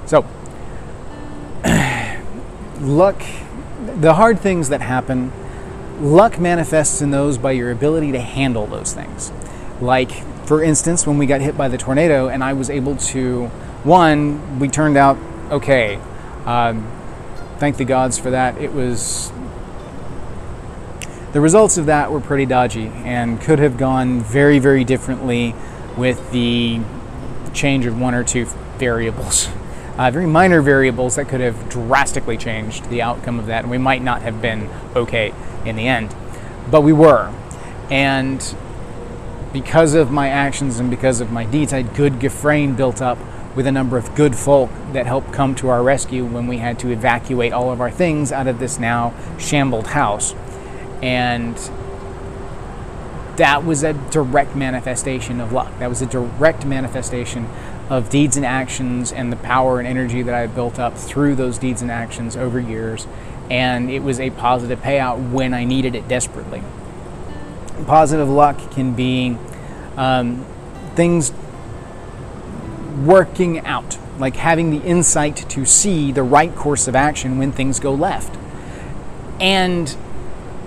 So, 0.06 0.26
luck, 2.80 3.22
the 4.00 4.14
hard 4.14 4.40
things 4.40 4.70
that 4.70 4.82
happen, 4.82 5.32
luck 6.00 6.40
manifests 6.40 7.02
in 7.02 7.12
those 7.12 7.38
by 7.38 7.52
your 7.52 7.72
ability 7.72 8.12
to 8.14 8.20
handle 8.20 8.68
those 8.68 8.94
things. 8.94 9.32
Like 9.82 10.12
for 10.50 10.64
instance, 10.64 11.06
when 11.06 11.20
we 11.20 11.28
got 11.28 11.42
hit 11.42 11.56
by 11.56 11.68
the 11.68 11.78
tornado 11.78 12.28
and 12.28 12.44
I 12.44 12.54
was 12.54 12.72
able 12.72 12.96
to, 12.96 13.46
one, 13.84 14.58
we 14.58 14.68
turned 14.68 14.98
out 14.98 15.16
okay. 15.52 15.98
Um, 16.44 16.92
thank 17.60 17.78
the 17.78 17.86
gods 17.86 18.18
for 18.18 18.32
that. 18.32 18.58
It 18.58 18.74
was. 18.74 19.32
The 21.32 21.42
results 21.42 21.78
of 21.78 21.86
that 21.86 22.12
were 22.12 22.20
pretty 22.20 22.48
dodgy 22.48 22.88
and 22.88 23.40
could 23.40 23.60
have 23.60 23.78
gone 23.78 24.20
very, 24.22 24.58
very 24.58 24.84
differently 24.84 25.54
with 25.96 26.32
the 26.32 26.80
change 27.54 27.86
of 27.86 28.00
one 28.00 28.16
or 28.16 28.24
two 28.24 28.46
variables. 28.78 29.50
Uh, 30.00 30.10
very 30.10 30.26
minor 30.26 30.62
variables 30.62 31.18
that 31.18 31.28
could 31.28 31.42
have 31.42 31.68
drastically 31.68 32.38
changed 32.38 32.90
the 32.90 33.02
outcome 33.02 33.38
of 33.38 33.48
that, 33.48 33.64
and 33.64 33.70
we 33.70 33.78
might 33.78 34.02
not 34.02 34.22
have 34.22 34.42
been 34.42 34.70
okay 34.96 35.34
in 35.66 35.76
the 35.76 35.90
end. 35.90 36.16
But 36.72 36.84
we 36.84 36.94
were. 36.94 37.30
And 37.92 38.40
because 39.52 39.96
of 39.96 40.10
my 40.10 40.30
actions 40.30 40.80
and 40.80 40.90
because 40.90 41.20
of 41.20 41.34
my 41.34 41.44
deeds, 41.44 41.74
I 41.74 41.82
had 41.82 41.96
good 41.96 42.14
Gefrain 42.14 42.78
built 42.78 43.02
up 43.02 43.18
with 43.58 43.68
a 43.68 43.74
number 43.74 43.98
of 43.98 44.16
good 44.16 44.38
folk 44.38 44.70
that 44.94 45.06
helped 45.06 45.34
come 45.34 45.54
to 45.56 45.68
our 45.68 45.84
rescue 45.84 46.24
when 46.24 46.48
we 46.48 46.60
had 46.60 46.80
to 46.80 46.92
evacuate 46.92 47.52
all 47.52 47.70
of 47.70 47.82
our 47.82 47.92
things 47.92 48.32
out 48.32 48.48
of 48.48 48.60
this 48.60 48.80
now 48.80 49.14
shambled 49.38 49.88
house. 49.88 50.34
And 51.02 51.56
that 53.38 53.64
was 53.64 53.84
a 53.84 53.94
direct 53.94 54.56
manifestation 54.56 55.40
of 55.40 55.54
luck. 55.54 55.72
That 55.80 55.88
was 55.88 56.02
a 56.02 56.06
direct 56.06 56.66
manifestation 56.66 57.48
of 57.90 58.10
deeds 58.10 58.36
and 58.36 58.46
actions 58.46 59.12
and 59.12 59.32
the 59.32 59.38
power 59.38 59.80
and 59.80 59.88
energy 59.88 60.22
that 60.22 60.36
I 60.36 60.46
built 60.48 60.78
up 60.78 60.98
through 60.98 61.36
those 61.36 61.58
deeds 61.58 61.82
and 61.82 61.90
actions 61.90 62.36
over 62.36 62.60
years. 62.60 63.08
And 63.50 63.90
it 63.90 64.04
was 64.04 64.20
a 64.20 64.30
positive 64.32 64.82
payout 64.82 65.32
when 65.32 65.54
I 65.54 65.64
needed 65.64 65.96
it 65.96 66.08
desperately. 66.08 66.62
Positive 67.86 68.30
luck 68.30 68.72
can 68.72 68.94
be 68.94 69.38
um, 69.96 70.46
things 70.96 71.32
working 73.06 73.66
out, 73.66 73.98
like 74.20 74.36
having 74.36 74.70
the 74.70 74.86
insight 74.86 75.38
to 75.50 75.66
see 75.66 76.12
the 76.12 76.24
right 76.24 76.54
course 76.56 76.88
of 76.88 76.96
action 76.96 77.38
when 77.38 77.54
things 77.54 77.80
go 77.80 77.94
left. 77.94 78.38
And 79.40 79.96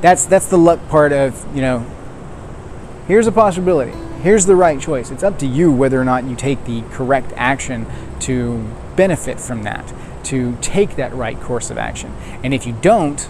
that's 0.03 0.27
that's 0.27 0.47
the 0.47 0.59
luck 0.59 0.87
part 0.89 1.13
of, 1.13 1.47
you 1.57 1.63
know, 1.63 1.87
here's 3.09 3.27
a 3.27 3.33
possibility. 3.33 3.93
Here's 4.21 4.45
the 4.45 4.55
right 4.55 4.79
choice. 4.79 5.11
It's 5.11 5.23
up 5.23 5.39
to 5.39 5.47
you 5.47 5.73
whether 5.73 5.99
or 6.01 6.05
not 6.05 6.25
you 6.25 6.37
take 6.37 6.65
the 6.65 6.83
correct 6.91 7.33
action 7.37 7.87
to 8.21 8.59
benefit 8.95 9.41
from 9.41 9.63
that, 9.63 9.93
to 10.25 10.57
take 10.61 10.97
that 10.97 11.15
right 11.15 11.41
course 11.41 11.71
of 11.71 11.79
action. 11.79 12.15
And 12.45 12.53
if 12.53 12.67
you 12.67 12.75
don't, 12.83 13.27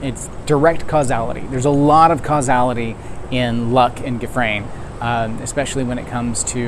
it's 0.00 0.28
direct 0.46 0.88
causality. 0.88 1.42
There's 1.50 1.66
a 1.66 1.70
lot 1.70 2.10
of 2.10 2.22
causality 2.22 2.96
in 3.30 3.72
luck 3.72 4.00
and 4.00 4.18
Gefrain 4.18 4.66
um, 5.04 5.38
especially 5.42 5.84
when 5.84 5.98
it 5.98 6.06
comes 6.06 6.42
to 6.44 6.58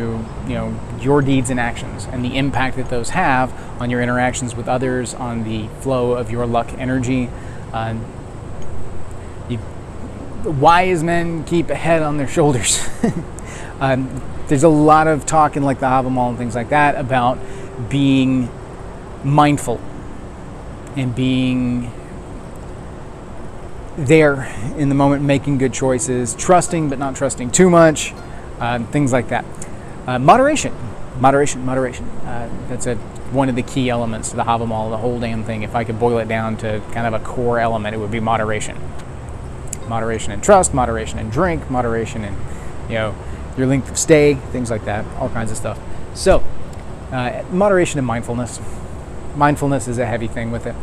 you 0.46 0.54
know 0.54 0.78
your 1.00 1.22
deeds 1.22 1.48
and 1.48 1.58
actions 1.58 2.06
and 2.12 2.22
the 2.22 2.36
impact 2.36 2.76
that 2.76 2.90
those 2.90 3.10
have 3.10 3.50
on 3.80 3.88
your 3.88 4.02
interactions 4.02 4.54
with 4.54 4.68
others, 4.68 5.14
on 5.14 5.44
the 5.44 5.68
flow 5.80 6.12
of 6.12 6.30
your 6.30 6.44
luck 6.46 6.70
energy. 6.76 7.30
Uh, 7.72 7.94
wise 10.50 11.02
men 11.02 11.44
keep 11.44 11.70
a 11.70 11.74
head 11.74 12.02
on 12.02 12.16
their 12.16 12.28
shoulders. 12.28 12.87
um, 13.80 14.22
there's 14.48 14.62
a 14.62 14.68
lot 14.68 15.09
of 15.09 15.26
talk 15.26 15.56
in 15.56 15.62
like 15.62 15.80
the 15.80 15.87
Havamal 15.87 16.28
and 16.28 16.38
things 16.38 16.54
like 16.54 16.68
that 16.70 16.94
about 16.96 17.38
being 17.88 18.48
mindful 19.24 19.80
and 20.96 21.14
being 21.14 21.92
there 23.96 24.44
in 24.76 24.88
the 24.88 24.94
moment, 24.94 25.22
making 25.22 25.59
good 25.59 25.72
choices, 25.72 26.35
trusting 26.35 26.88
but 26.88 26.98
not 26.98 27.16
trusting 27.16 27.50
too 27.50 27.70
much, 27.70 28.12
uh, 28.61 28.78
things 28.87 29.12
like 29.12 29.28
that. 29.28 29.44
Uh, 30.06 30.18
moderation, 30.18 30.74
moderation, 31.18 31.64
moderation. 31.64 32.04
Uh, 32.20 32.48
that's 32.68 32.87
a 32.87 32.96
one 33.32 33.48
of 33.48 33.56
the 33.56 33.62
key 33.62 33.90
elements 33.90 34.30
to 34.30 34.37
the 34.37 34.44
Havamal, 34.44 34.90
the 34.90 34.96
whole 34.96 35.18
damn 35.18 35.42
thing. 35.42 35.62
If 35.62 35.74
I 35.74 35.82
could 35.82 35.98
boil 35.98 36.18
it 36.18 36.28
down 36.28 36.56
to 36.59 36.80
kind 36.92 37.12
of 37.12 37.20
a 37.20 37.24
core 37.24 37.59
element, 37.59 37.94
it 37.94 37.98
would 37.98 38.11
be 38.11 38.20
moderation. 38.20 38.78
Moderation 39.88 40.33
in 40.33 40.40
trust, 40.40 40.75
moderation 40.75 41.18
in 41.18 41.31
drink, 41.31 41.70
moderation 41.70 42.25
in, 42.25 42.37
you 42.88 42.94
know, 42.94 43.14
your 43.57 43.66
length 43.66 43.90
of 43.90 43.99
stay, 43.99 44.35
things 44.35 44.70
like 44.70 44.85
that, 44.85 45.05
all 45.16 45.29
kinds 45.29 45.51
of 45.51 45.57
stuff. 45.57 45.79
So, 46.14 46.42
uh, 47.12 47.44
moderation 47.51 47.99
and 47.99 48.07
mindfulness. 48.07 48.61
Mindfulness 49.37 49.88
is 49.88 49.99
a 49.99 50.07
heavy 50.07 50.29
thing 50.29 50.51
with 50.51 50.66
it. 50.66 50.75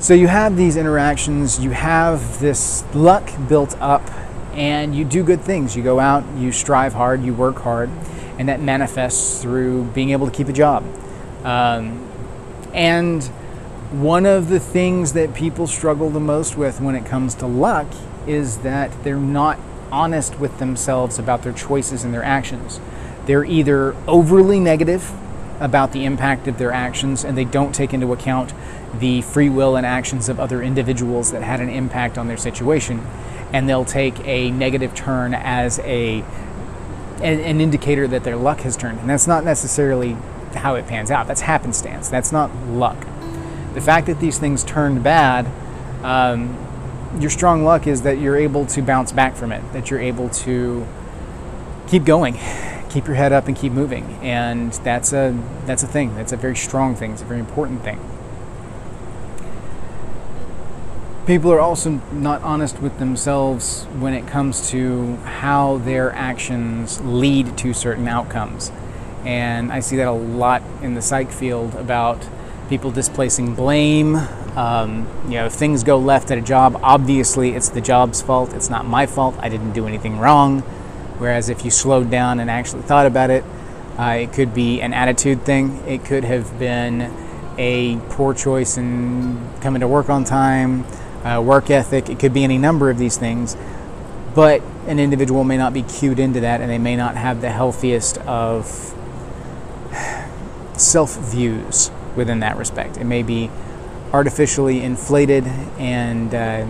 So 0.00 0.14
you 0.14 0.28
have 0.28 0.56
these 0.56 0.76
interactions, 0.76 1.58
you 1.58 1.70
have 1.70 2.38
this 2.38 2.84
luck 2.94 3.28
built 3.48 3.76
up, 3.80 4.08
and 4.54 4.94
you 4.94 5.04
do 5.04 5.24
good 5.24 5.40
things. 5.40 5.76
You 5.76 5.82
go 5.82 5.98
out, 5.98 6.24
you 6.36 6.52
strive 6.52 6.92
hard, 6.94 7.22
you 7.22 7.34
work 7.34 7.56
hard, 7.56 7.90
and 8.38 8.48
that 8.48 8.60
manifests 8.60 9.42
through 9.42 9.84
being 9.86 10.10
able 10.10 10.26
to 10.26 10.32
keep 10.32 10.48
a 10.48 10.52
job. 10.52 10.84
Um, 11.44 12.08
and 12.72 13.28
one 13.90 14.26
of 14.26 14.50
the 14.50 14.60
things 14.60 15.14
that 15.14 15.32
people 15.32 15.66
struggle 15.66 16.10
the 16.10 16.20
most 16.20 16.58
with 16.58 16.78
when 16.78 16.94
it 16.94 17.06
comes 17.06 17.34
to 17.36 17.46
luck 17.46 17.86
is 18.26 18.58
that 18.58 18.92
they're 19.02 19.16
not 19.16 19.58
honest 19.90 20.38
with 20.38 20.58
themselves 20.58 21.18
about 21.18 21.42
their 21.42 21.54
choices 21.54 22.04
and 22.04 22.12
their 22.12 22.22
actions. 22.22 22.80
They're 23.24 23.46
either 23.46 23.96
overly 24.06 24.60
negative 24.60 25.10
about 25.58 25.92
the 25.92 26.04
impact 26.04 26.46
of 26.46 26.58
their 26.58 26.70
actions 26.70 27.24
and 27.24 27.36
they 27.36 27.46
don't 27.46 27.74
take 27.74 27.94
into 27.94 28.12
account 28.12 28.52
the 28.98 29.22
free 29.22 29.48
will 29.48 29.74
and 29.74 29.86
actions 29.86 30.28
of 30.28 30.38
other 30.38 30.62
individuals 30.62 31.32
that 31.32 31.42
had 31.42 31.60
an 31.60 31.70
impact 31.70 32.18
on 32.18 32.28
their 32.28 32.36
situation 32.36 33.04
and 33.54 33.66
they'll 33.66 33.86
take 33.86 34.20
a 34.26 34.50
negative 34.50 34.94
turn 34.94 35.32
as 35.32 35.78
a 35.80 36.22
an, 37.22 37.60
indicator 37.60 38.06
that 38.06 38.22
their 38.22 38.36
luck 38.36 38.60
has 38.60 38.76
turned. 38.76 39.00
And 39.00 39.08
that's 39.08 39.26
not 39.26 39.44
necessarily 39.44 40.12
how 40.54 40.74
it 40.74 40.86
pans 40.86 41.10
out. 41.10 41.26
That's 41.26 41.40
happenstance. 41.40 42.08
That's 42.08 42.30
not 42.30 42.54
luck 42.68 43.06
the 43.78 43.84
fact 43.84 44.06
that 44.06 44.18
these 44.20 44.38
things 44.38 44.64
turned 44.64 45.02
bad 45.02 45.46
um, 46.02 46.56
your 47.20 47.30
strong 47.30 47.64
luck 47.64 47.86
is 47.86 48.02
that 48.02 48.18
you're 48.18 48.36
able 48.36 48.66
to 48.66 48.82
bounce 48.82 49.12
back 49.12 49.36
from 49.36 49.52
it 49.52 49.62
that 49.72 49.90
you're 49.90 50.00
able 50.00 50.28
to 50.30 50.86
keep 51.86 52.04
going 52.04 52.38
keep 52.88 53.06
your 53.06 53.16
head 53.16 53.32
up 53.32 53.46
and 53.46 53.56
keep 53.56 53.72
moving. 53.72 54.04
And 54.22 54.72
that's 54.72 55.12
a 55.12 55.38
that's 55.66 55.82
a 55.82 55.86
thing. 55.86 56.14
That's 56.14 56.32
a 56.32 56.36
very 56.36 56.56
strong 56.56 56.94
thing. 56.94 57.12
It's 57.12 57.22
a 57.22 57.26
very 57.26 57.40
important 57.40 57.82
thing. 57.82 58.00
People 61.26 61.52
are 61.52 61.60
also 61.60 62.00
not 62.10 62.42
honest 62.42 62.80
with 62.80 62.98
themselves 62.98 63.84
when 63.98 64.14
it 64.14 64.26
comes 64.26 64.70
to 64.70 65.16
how 65.16 65.76
their 65.78 66.10
actions 66.12 67.00
lead 67.02 67.58
to 67.58 67.74
certain 67.74 68.08
outcomes. 68.08 68.72
And 69.24 69.70
i 69.70 69.80
see 69.80 69.96
that 69.96 70.06
a 70.06 70.12
lot 70.12 70.62
in 70.80 70.94
the 70.94 71.02
psych 71.02 71.30
field 71.30 71.74
about 71.74 72.26
people 72.68 72.90
displacing 72.90 73.54
blame 73.54 74.16
um, 74.56 75.06
you 75.24 75.34
know 75.34 75.46
if 75.46 75.52
things 75.52 75.84
go 75.84 75.98
left 75.98 76.30
at 76.30 76.38
a 76.38 76.42
job 76.42 76.78
obviously 76.82 77.54
it's 77.54 77.68
the 77.70 77.80
job's 77.80 78.20
fault 78.20 78.52
it's 78.52 78.70
not 78.70 78.86
my 78.86 79.06
fault 79.06 79.34
i 79.40 79.48
didn't 79.48 79.72
do 79.72 79.86
anything 79.86 80.18
wrong 80.18 80.62
Whereas 81.18 81.48
if 81.48 81.64
you 81.64 81.70
slowed 81.70 82.10
down 82.10 82.38
and 82.38 82.48
actually 82.48 82.82
thought 82.82 83.06
about 83.06 83.30
it, 83.30 83.44
uh, 83.98 84.18
it 84.20 84.32
could 84.32 84.54
be 84.54 84.80
an 84.80 84.94
attitude 84.94 85.42
thing. 85.42 85.82
It 85.86 86.04
could 86.04 86.22
have 86.22 86.58
been 86.60 87.12
a 87.58 87.96
poor 88.10 88.32
choice 88.34 88.78
in 88.78 89.50
coming 89.60 89.80
to 89.80 89.88
work 89.88 90.08
on 90.08 90.22
time, 90.22 90.84
uh, 91.24 91.42
work 91.42 91.70
ethic. 91.70 92.08
It 92.08 92.20
could 92.20 92.32
be 92.32 92.44
any 92.44 92.56
number 92.56 92.88
of 92.88 92.98
these 92.98 93.16
things. 93.16 93.56
But 94.36 94.62
an 94.86 95.00
individual 95.00 95.42
may 95.42 95.56
not 95.56 95.74
be 95.74 95.82
cued 95.82 96.20
into 96.20 96.40
that 96.40 96.60
and 96.60 96.70
they 96.70 96.78
may 96.78 96.94
not 96.94 97.16
have 97.16 97.40
the 97.40 97.50
healthiest 97.50 98.18
of 98.18 98.94
self 100.76 101.18
views 101.18 101.90
within 102.18 102.40
that 102.40 102.58
respect. 102.58 102.98
It 102.98 103.04
may 103.04 103.22
be 103.22 103.50
artificially 104.12 104.82
inflated 104.82 105.46
and 105.78 106.34
uh, 106.34 106.66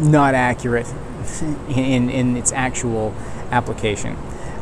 not 0.00 0.34
accurate 0.34 0.86
in, 1.68 2.10
in 2.10 2.36
its 2.36 2.50
actual 2.52 3.14
application. 3.52 4.16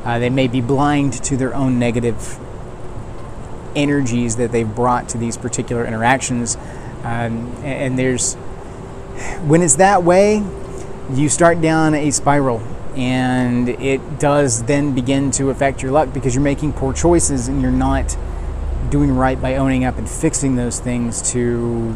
Uh, 0.04 0.18
they 0.18 0.30
may 0.30 0.48
be 0.48 0.60
blind 0.60 1.12
to 1.24 1.36
their 1.36 1.54
own 1.54 1.78
negative 1.78 2.38
energies 3.74 4.36
that 4.36 4.52
they've 4.52 4.74
brought 4.74 5.08
to 5.10 5.18
these 5.18 5.36
particular 5.36 5.84
interactions. 5.84 6.56
Um, 7.04 7.54
and 7.62 7.98
there's, 7.98 8.34
when 9.46 9.62
it's 9.62 9.76
that 9.76 10.02
way, 10.02 10.42
you 11.12 11.28
start 11.28 11.60
down 11.60 11.94
a 11.94 12.10
spiral 12.10 12.60
and 12.96 13.68
it 13.68 14.18
does 14.18 14.64
then 14.64 14.94
begin 14.94 15.30
to 15.30 15.50
affect 15.50 15.82
your 15.82 15.92
luck 15.92 16.12
because 16.12 16.34
you're 16.34 16.42
making 16.42 16.72
poor 16.72 16.92
choices 16.92 17.46
and 17.48 17.62
you're 17.62 17.70
not 17.70 18.16
doing 18.90 19.14
right 19.14 19.40
by 19.40 19.56
owning 19.56 19.84
up 19.84 19.98
and 19.98 20.08
fixing 20.08 20.56
those 20.56 20.80
things 20.80 21.32
to 21.32 21.94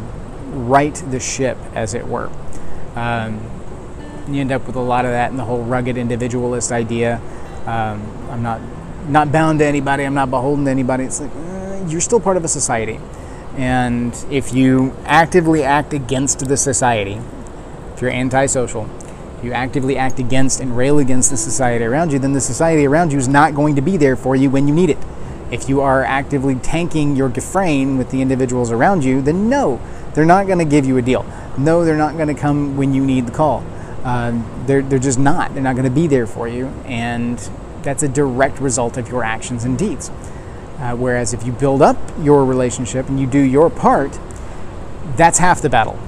right 0.53 0.95
the 1.09 1.19
ship, 1.19 1.57
as 1.73 1.93
it 1.93 2.07
were. 2.07 2.29
Um, 2.95 3.39
you 4.27 4.39
end 4.39 4.51
up 4.51 4.65
with 4.67 4.75
a 4.75 4.81
lot 4.81 5.05
of 5.05 5.11
that 5.11 5.31
in 5.31 5.37
the 5.37 5.43
whole 5.43 5.63
rugged 5.63 5.97
individualist 5.97 6.71
idea. 6.71 7.19
Um, 7.65 8.01
I'm 8.29 8.43
not 8.43 8.61
not 9.09 9.31
bound 9.31 9.59
to 9.59 9.65
anybody. 9.65 10.03
I'm 10.03 10.13
not 10.13 10.29
beholden 10.29 10.65
to 10.65 10.71
anybody. 10.71 11.03
It's 11.05 11.19
like 11.19 11.31
uh, 11.31 11.85
you're 11.87 12.01
still 12.01 12.19
part 12.19 12.37
of 12.37 12.45
a 12.45 12.47
society, 12.47 12.99
and 13.57 14.13
if 14.29 14.53
you 14.53 14.95
actively 15.05 15.63
act 15.63 15.93
against 15.93 16.47
the 16.47 16.57
society, 16.57 17.19
if 17.93 18.01
you're 18.01 18.11
antisocial, 18.11 18.89
if 19.37 19.43
you 19.43 19.51
actively 19.51 19.97
act 19.97 20.19
against 20.19 20.61
and 20.61 20.77
rail 20.77 20.99
against 20.99 21.31
the 21.31 21.37
society 21.37 21.83
around 21.83 22.13
you, 22.13 22.19
then 22.19 22.33
the 22.33 22.41
society 22.41 22.85
around 22.85 23.11
you 23.11 23.17
is 23.17 23.27
not 23.27 23.53
going 23.53 23.75
to 23.75 23.81
be 23.81 23.97
there 23.97 24.15
for 24.15 24.35
you 24.35 24.49
when 24.49 24.67
you 24.67 24.73
need 24.73 24.89
it. 24.89 24.97
If 25.53 25.69
you 25.69 25.81
are 25.81 26.03
actively 26.03 26.55
tanking 26.55 27.15
your 27.15 27.29
Gefrain 27.29 27.99
with 27.99 28.09
the 28.09 28.23
individuals 28.23 28.71
around 28.71 29.03
you, 29.03 29.21
then 29.21 29.49
no, 29.49 29.79
they're 30.15 30.25
not 30.25 30.47
going 30.47 30.57
to 30.57 30.65
give 30.65 30.83
you 30.83 30.97
a 30.97 31.01
deal. 31.03 31.23
No, 31.59 31.85
they're 31.85 31.95
not 31.95 32.15
going 32.15 32.33
to 32.33 32.33
come 32.33 32.75
when 32.75 32.91
you 32.91 33.05
need 33.05 33.27
the 33.27 33.31
call. 33.31 33.63
Uh, 34.03 34.41
they're, 34.65 34.81
they're 34.81 34.97
just 34.97 35.19
not. 35.19 35.53
They're 35.53 35.61
not 35.61 35.75
going 35.75 35.87
to 35.87 35.91
be 35.91 36.07
there 36.07 36.25
for 36.25 36.47
you. 36.47 36.65
And 36.85 37.37
that's 37.83 38.01
a 38.01 38.07
direct 38.07 38.59
result 38.59 38.97
of 38.97 39.09
your 39.09 39.23
actions 39.23 39.63
and 39.63 39.77
deeds. 39.77 40.09
Uh, 40.79 40.95
whereas 40.95 41.35
if 41.35 41.45
you 41.45 41.51
build 41.51 41.83
up 41.83 41.97
your 42.19 42.45
relationship 42.45 43.07
and 43.07 43.19
you 43.19 43.27
do 43.27 43.39
your 43.39 43.69
part, 43.69 44.17
that's 45.17 45.37
half 45.37 45.61
the 45.61 45.69
battle. 45.69 45.99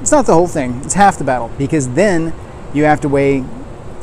It's 0.00 0.10
not 0.10 0.26
the 0.26 0.34
whole 0.34 0.48
thing, 0.48 0.80
it's 0.84 0.94
half 0.94 1.18
the 1.18 1.24
battle 1.24 1.52
because 1.56 1.90
then 1.90 2.34
you 2.74 2.82
have 2.82 3.00
to 3.02 3.08
weigh 3.08 3.44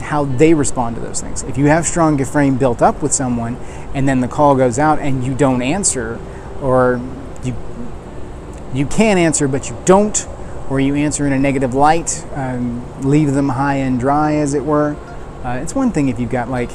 how 0.01 0.25
they 0.25 0.53
respond 0.53 0.95
to 0.95 1.01
those 1.01 1.21
things. 1.21 1.43
If 1.43 1.57
you 1.57 1.65
have 1.65 1.85
strong 1.85 2.17
Gefrain 2.17 2.57
built 2.57 2.81
up 2.81 3.01
with 3.01 3.13
someone 3.13 3.55
and 3.93 4.07
then 4.07 4.21
the 4.21 4.27
call 4.27 4.55
goes 4.55 4.79
out 4.79 4.99
and 4.99 5.23
you 5.23 5.33
don't 5.35 5.62
answer 5.62 6.19
or 6.62 7.01
you 7.43 7.55
you 8.73 8.85
can 8.85 9.17
answer 9.17 9.47
but 9.47 9.69
you 9.69 9.77
don't 9.85 10.27
or 10.69 10.79
you 10.79 10.93
answer 10.95 11.25
in 11.25 11.33
a 11.33 11.39
negative 11.39 11.73
light, 11.73 12.25
um, 12.35 12.85
leave 13.01 13.33
them 13.33 13.49
high 13.49 13.77
and 13.77 13.99
dry 13.99 14.35
as 14.35 14.53
it 14.53 14.63
were. 14.63 14.95
Uh, 15.43 15.59
it's 15.62 15.73
one 15.73 15.91
thing 15.91 16.09
if 16.09 16.19
you've 16.19 16.29
got 16.29 16.49
like 16.49 16.69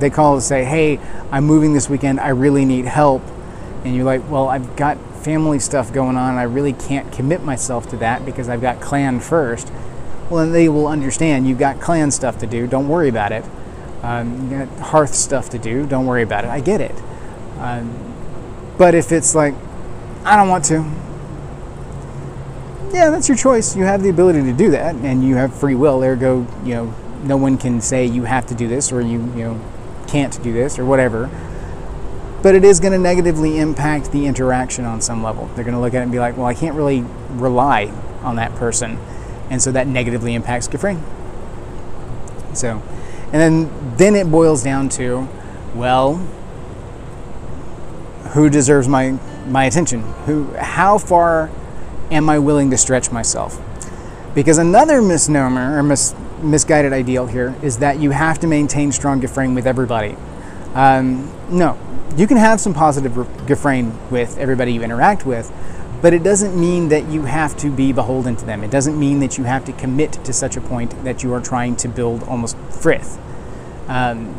they 0.00 0.10
call 0.10 0.36
to 0.36 0.42
say, 0.42 0.64
"Hey, 0.64 0.98
I'm 1.30 1.44
moving 1.44 1.72
this 1.72 1.88
weekend. 1.88 2.20
I 2.20 2.30
really 2.30 2.64
need 2.64 2.84
help," 2.84 3.22
and 3.84 3.94
you're 3.94 4.04
like, 4.04 4.28
"Well, 4.28 4.48
I've 4.48 4.76
got 4.76 4.98
family 5.18 5.58
stuff 5.58 5.92
going 5.92 6.16
on. 6.16 6.30
And 6.30 6.38
I 6.38 6.44
really 6.44 6.72
can't 6.72 7.12
commit 7.12 7.42
myself 7.42 7.88
to 7.90 7.96
that 7.98 8.24
because 8.24 8.48
I've 8.48 8.62
got 8.62 8.80
clan 8.80 9.20
first. 9.20 9.70
Well, 10.30 10.44
then 10.44 10.52
they 10.52 10.68
will 10.68 10.86
understand 10.86 11.48
you've 11.48 11.58
got 11.58 11.80
clan 11.80 12.10
stuff 12.10 12.38
to 12.38 12.46
do. 12.46 12.66
Don't 12.66 12.88
worry 12.88 13.08
about 13.08 13.32
it. 13.32 13.44
Um, 14.02 14.50
you 14.50 14.58
got 14.58 14.68
hearth 14.78 15.14
stuff 15.14 15.50
to 15.50 15.58
do. 15.58 15.86
Don't 15.86 16.06
worry 16.06 16.22
about 16.22 16.44
it. 16.44 16.50
I 16.50 16.60
get 16.60 16.80
it. 16.80 16.94
Um, 17.58 17.92
but 18.76 18.94
if 18.94 19.10
it's 19.10 19.34
like, 19.34 19.54
I 20.24 20.36
don't 20.36 20.48
want 20.48 20.64
to, 20.66 20.84
yeah, 22.92 23.10
that's 23.10 23.28
your 23.28 23.36
choice. 23.36 23.76
You 23.76 23.84
have 23.84 24.02
the 24.02 24.08
ability 24.08 24.42
to 24.44 24.52
do 24.52 24.70
that, 24.70 24.94
and 24.94 25.22
you 25.22 25.36
have 25.36 25.54
free 25.54 25.74
will. 25.74 26.02
Ergo, 26.02 26.46
you 26.64 26.74
know, 26.74 26.94
no 27.24 27.36
one 27.36 27.58
can 27.58 27.80
say 27.80 28.06
you 28.06 28.24
have 28.24 28.46
to 28.46 28.54
do 28.54 28.68
this 28.68 28.92
or 28.92 29.00
you 29.00 29.18
you 29.34 29.44
know 29.44 29.60
can't 30.06 30.40
do 30.42 30.52
this 30.52 30.78
or 30.78 30.84
whatever. 30.84 31.28
But 32.42 32.54
it 32.54 32.64
is 32.64 32.78
going 32.78 32.92
to 32.92 32.98
negatively 32.98 33.58
impact 33.58 34.12
the 34.12 34.26
interaction 34.26 34.84
on 34.84 35.00
some 35.00 35.24
level. 35.24 35.46
They're 35.54 35.64
going 35.64 35.74
to 35.74 35.80
look 35.80 35.92
at 35.94 35.98
it 35.98 36.02
and 36.04 36.12
be 36.12 36.20
like, 36.20 36.36
"Well, 36.36 36.46
I 36.46 36.54
can't 36.54 36.76
really 36.76 37.04
rely 37.32 37.92
on 38.22 38.36
that 38.36 38.54
person," 38.54 38.98
and 39.50 39.60
so 39.60 39.72
that 39.72 39.86
negatively 39.86 40.34
impacts 40.34 40.68
Gefrain. 40.68 41.00
So, 42.54 42.82
and 43.32 43.34
then 43.34 43.96
then 43.96 44.14
it 44.14 44.30
boils 44.30 44.62
down 44.62 44.88
to, 44.90 45.28
well, 45.74 46.16
who 48.32 48.50
deserves 48.50 48.88
my 48.88 49.18
my 49.46 49.64
attention? 49.64 50.02
Who? 50.26 50.52
How 50.54 50.98
far 50.98 51.50
am 52.10 52.28
I 52.28 52.38
willing 52.38 52.70
to 52.70 52.76
stretch 52.76 53.10
myself? 53.10 53.60
Because 54.34 54.58
another 54.58 55.02
misnomer 55.02 55.78
or 55.78 55.82
mis- 55.82 56.14
misguided 56.42 56.92
ideal 56.92 57.26
here 57.26 57.54
is 57.62 57.78
that 57.78 57.98
you 57.98 58.10
have 58.10 58.38
to 58.40 58.46
maintain 58.46 58.92
strong 58.92 59.20
Gefrain 59.20 59.54
with 59.54 59.66
everybody. 59.66 60.16
Um, 60.74 61.32
no, 61.50 61.78
you 62.16 62.26
can 62.26 62.36
have 62.36 62.60
some 62.60 62.74
positive 62.74 63.12
Gefrain 63.46 63.92
with 64.10 64.38
everybody 64.38 64.72
you 64.72 64.82
interact 64.82 65.26
with, 65.26 65.50
but 66.00 66.14
it 66.14 66.22
doesn't 66.22 66.58
mean 66.58 66.88
that 66.88 67.08
you 67.08 67.22
have 67.22 67.56
to 67.58 67.70
be 67.70 67.92
beholden 67.92 68.36
to 68.36 68.44
them. 68.44 68.62
It 68.62 68.70
doesn't 68.70 68.98
mean 68.98 69.20
that 69.20 69.36
you 69.36 69.44
have 69.44 69.64
to 69.64 69.72
commit 69.72 70.12
to 70.24 70.32
such 70.32 70.56
a 70.56 70.60
point 70.60 71.04
that 71.04 71.22
you 71.22 71.32
are 71.32 71.40
trying 71.40 71.76
to 71.76 71.88
build 71.88 72.22
almost 72.24 72.56
frith. 72.70 73.18
Um, 73.88 74.38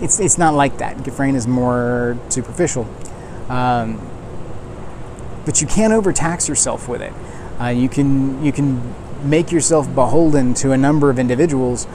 it's, 0.00 0.20
it's 0.20 0.38
not 0.38 0.54
like 0.54 0.78
that. 0.78 0.96
Gefrain 0.98 1.34
is 1.34 1.46
more 1.46 2.16
superficial. 2.28 2.88
Um, 3.48 4.00
but 5.44 5.60
you 5.60 5.66
can't 5.66 5.92
overtax 5.92 6.48
yourself 6.48 6.88
with 6.88 7.00
it. 7.00 7.12
Uh, 7.60 7.68
you 7.68 7.88
can 7.88 8.44
you 8.44 8.52
can 8.52 8.94
make 9.28 9.50
yourself 9.50 9.92
beholden 9.94 10.54
to 10.54 10.72
a 10.72 10.76
number 10.76 11.10
of 11.10 11.18
individuals 11.18 11.86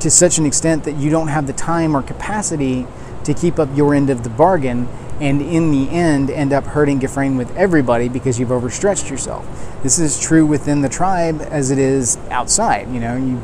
to 0.00 0.10
such 0.10 0.38
an 0.38 0.46
extent 0.46 0.84
that 0.84 0.96
you 0.96 1.10
don't 1.10 1.28
have 1.28 1.46
the 1.46 1.52
time 1.52 1.96
or 1.96 2.02
capacity 2.02 2.86
to 3.24 3.34
keep 3.34 3.58
up 3.58 3.68
your 3.74 3.94
end 3.94 4.10
of 4.10 4.22
the 4.24 4.30
bargain 4.30 4.86
and 5.20 5.42
in 5.42 5.70
the 5.70 5.90
end 5.90 6.30
end 6.30 6.52
up 6.52 6.64
hurting 6.64 7.00
Gefrain 7.00 7.36
with 7.36 7.54
everybody 7.56 8.08
because 8.08 8.38
you've 8.38 8.52
overstretched 8.52 9.10
yourself. 9.10 9.46
This 9.82 9.98
is 9.98 10.20
true 10.20 10.46
within 10.46 10.82
the 10.82 10.88
tribe 10.88 11.40
as 11.50 11.70
it 11.70 11.78
is 11.78 12.16
outside. 12.30 12.92
You 12.92 13.00
know, 13.00 13.16
you 13.16 13.40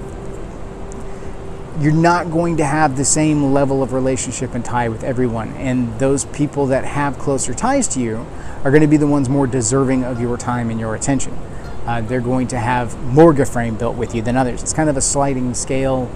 you're 1.81 1.93
not 1.93 2.31
going 2.31 2.59
to 2.59 2.65
have 2.65 2.97
the 2.97 3.05
same 3.05 3.53
level 3.53 3.83
of 3.83 3.93
relationship 3.93 4.55
and 4.55 4.65
tie 4.65 4.89
with 4.89 5.03
everyone. 5.03 5.53
And 5.55 5.99
those 5.99 6.25
people 6.27 6.67
that 6.67 6.85
have 6.85 7.19
closer 7.19 7.53
ties 7.53 7.89
to 7.89 8.01
you 8.01 8.27
are 8.63 8.71
going 8.71 8.83
to 8.83 8.87
be 8.87 8.97
the 8.97 9.09
ones 9.09 9.29
more 9.29 9.47
deserving 9.47 10.05
of 10.05 10.21
your 10.21 10.37
time 10.37 10.71
and 10.71 10.79
your 10.79 10.95
attention. 10.95 11.37
Uh, 11.85 12.01
they're 12.01 12.21
going 12.21 12.47
to 12.49 12.59
have 12.59 12.97
more 13.03 13.35
Gefrain 13.35 13.79
built 13.79 13.97
with 13.97 14.15
you 14.15 14.23
than 14.23 14.37
others. 14.37 14.63
It's 14.63 14.73
kind 14.73 14.89
of 14.89 14.97
a 14.97 15.01
sliding 15.01 15.53
scale. 15.55 16.11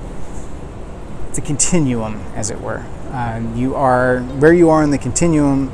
It's 1.28 1.38
a 1.38 1.42
continuum, 1.42 2.22
as 2.34 2.50
it 2.50 2.60
were. 2.60 2.86
Uh, 3.10 3.42
you 3.54 3.74
are 3.74 4.20
where 4.20 4.52
you 4.52 4.70
are 4.70 4.82
in 4.82 4.90
the 4.90 4.98
continuum 4.98 5.72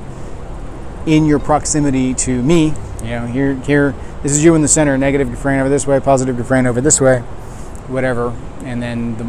in 1.07 1.27
your 1.27 1.39
proximity 1.39 2.15
to 2.15 2.43
me. 2.43 2.73
You 3.03 3.11
know, 3.11 3.27
here, 3.27 3.55
here, 3.55 3.95
this 4.23 4.33
is 4.33 4.45
you 4.45 4.55
in 4.55 4.63
the 4.63 4.69
center. 4.69 4.97
Negative 4.97 5.29
Gefrain 5.29 5.61
over 5.61 5.69
this 5.69 5.87
way, 5.87 6.01
positive 6.01 6.37
Gefrain 6.37 6.67
over 6.67 6.81
this 6.81 7.01
way, 7.01 7.21
whatever. 7.89 8.31
And 8.65 8.83
then 8.83 9.17
the 9.19 9.27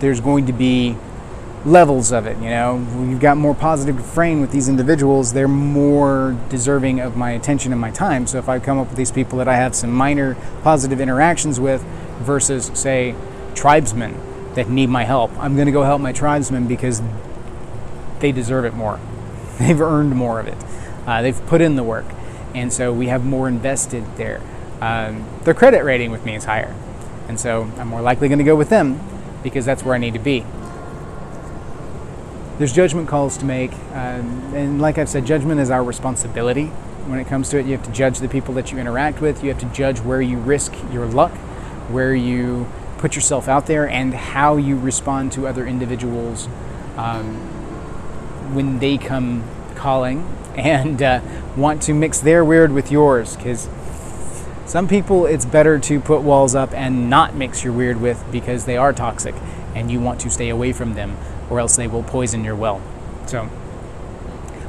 there's 0.00 0.20
going 0.20 0.46
to 0.46 0.52
be 0.52 0.96
levels 1.64 2.10
of 2.10 2.26
it. 2.26 2.36
You 2.38 2.48
know, 2.48 2.78
you've 3.08 3.20
got 3.20 3.36
more 3.36 3.54
positive 3.54 3.96
Gefrain 3.96 4.40
with 4.40 4.50
these 4.50 4.68
individuals, 4.68 5.32
they're 5.32 5.46
more 5.48 6.36
deserving 6.48 7.00
of 7.00 7.16
my 7.16 7.32
attention 7.32 7.72
and 7.72 7.80
my 7.80 7.90
time. 7.90 8.26
So 8.26 8.38
if 8.38 8.48
I 8.48 8.58
come 8.58 8.78
up 8.78 8.88
with 8.88 8.96
these 8.96 9.12
people 9.12 9.38
that 9.38 9.48
I 9.48 9.56
have 9.56 9.74
some 9.74 9.92
minor 9.92 10.36
positive 10.62 11.00
interactions 11.00 11.60
with, 11.60 11.84
versus 12.20 12.70
say 12.74 13.14
tribesmen 13.54 14.18
that 14.54 14.68
need 14.68 14.88
my 14.88 15.04
help, 15.04 15.30
I'm 15.38 15.54
going 15.54 15.66
to 15.66 15.72
go 15.72 15.82
help 15.82 16.00
my 16.00 16.12
tribesmen 16.12 16.66
because 16.66 17.02
they 18.20 18.32
deserve 18.32 18.64
it 18.64 18.74
more. 18.74 19.00
They've 19.58 19.80
earned 19.80 20.14
more 20.14 20.40
of 20.40 20.46
it. 20.46 20.56
Uh, 21.06 21.22
they've 21.22 21.46
put 21.46 21.60
in 21.60 21.76
the 21.76 21.82
work, 21.82 22.04
and 22.54 22.72
so 22.72 22.92
we 22.92 23.08
have 23.08 23.24
more 23.24 23.48
invested 23.48 24.04
there. 24.16 24.40
Um, 24.80 25.26
their 25.44 25.54
credit 25.54 25.82
rating 25.82 26.10
with 26.10 26.24
me 26.24 26.36
is 26.36 26.44
higher, 26.44 26.74
and 27.26 27.40
so 27.40 27.70
I'm 27.78 27.88
more 27.88 28.00
likely 28.00 28.28
going 28.28 28.38
to 28.38 28.44
go 28.44 28.54
with 28.54 28.68
them 28.68 29.00
because 29.42 29.64
that's 29.64 29.82
where 29.82 29.94
I 29.94 29.98
need 29.98 30.12
to 30.12 30.20
be. 30.20 30.44
There's 32.58 32.72
judgment 32.72 33.08
calls 33.08 33.38
to 33.38 33.44
make, 33.44 33.72
um, 33.92 34.54
and 34.54 34.80
like 34.80 34.98
I've 34.98 35.08
said, 35.08 35.26
judgment 35.26 35.60
is 35.60 35.70
our 35.70 35.82
responsibility 35.82 36.66
when 37.06 37.18
it 37.18 37.26
comes 37.26 37.48
to 37.50 37.58
it. 37.58 37.64
You 37.64 37.72
have 37.72 37.84
to 37.86 37.92
judge 37.92 38.18
the 38.18 38.28
people 38.28 38.54
that 38.54 38.70
you 38.70 38.78
interact 38.78 39.20
with, 39.20 39.42
you 39.42 39.48
have 39.48 39.60
to 39.60 39.66
judge 39.74 40.00
where 40.00 40.20
you 40.20 40.38
risk 40.38 40.74
your 40.92 41.06
luck, 41.06 41.32
where 41.88 42.14
you 42.14 42.70
put 42.98 43.14
yourself 43.14 43.48
out 43.48 43.66
there, 43.66 43.88
and 43.88 44.12
how 44.12 44.56
you 44.58 44.76
respond 44.78 45.32
to 45.32 45.46
other 45.46 45.66
individuals 45.66 46.48
um, 46.98 47.49
when 48.54 48.78
they 48.78 48.98
come 48.98 49.44
calling 49.74 50.26
and 50.56 51.02
uh, 51.02 51.20
want 51.56 51.82
to 51.82 51.94
mix 51.94 52.20
their 52.20 52.44
weird 52.44 52.72
with 52.72 52.90
yours 52.90 53.36
because 53.36 53.68
some 54.70 54.86
people, 54.86 55.26
it's 55.26 55.44
better 55.44 55.80
to 55.80 55.98
put 55.98 56.22
walls 56.22 56.54
up 56.54 56.72
and 56.72 57.10
not 57.10 57.34
mix 57.34 57.64
your 57.64 57.72
weird 57.72 58.00
with 58.00 58.24
because 58.30 58.66
they 58.66 58.76
are 58.76 58.92
toxic 58.92 59.34
and 59.74 59.90
you 59.90 59.98
want 59.98 60.20
to 60.20 60.30
stay 60.30 60.48
away 60.48 60.72
from 60.72 60.94
them 60.94 61.16
or 61.50 61.58
else 61.58 61.74
they 61.74 61.88
will 61.88 62.04
poison 62.04 62.44
your 62.44 62.54
well. 62.54 62.80
So, 63.26 63.50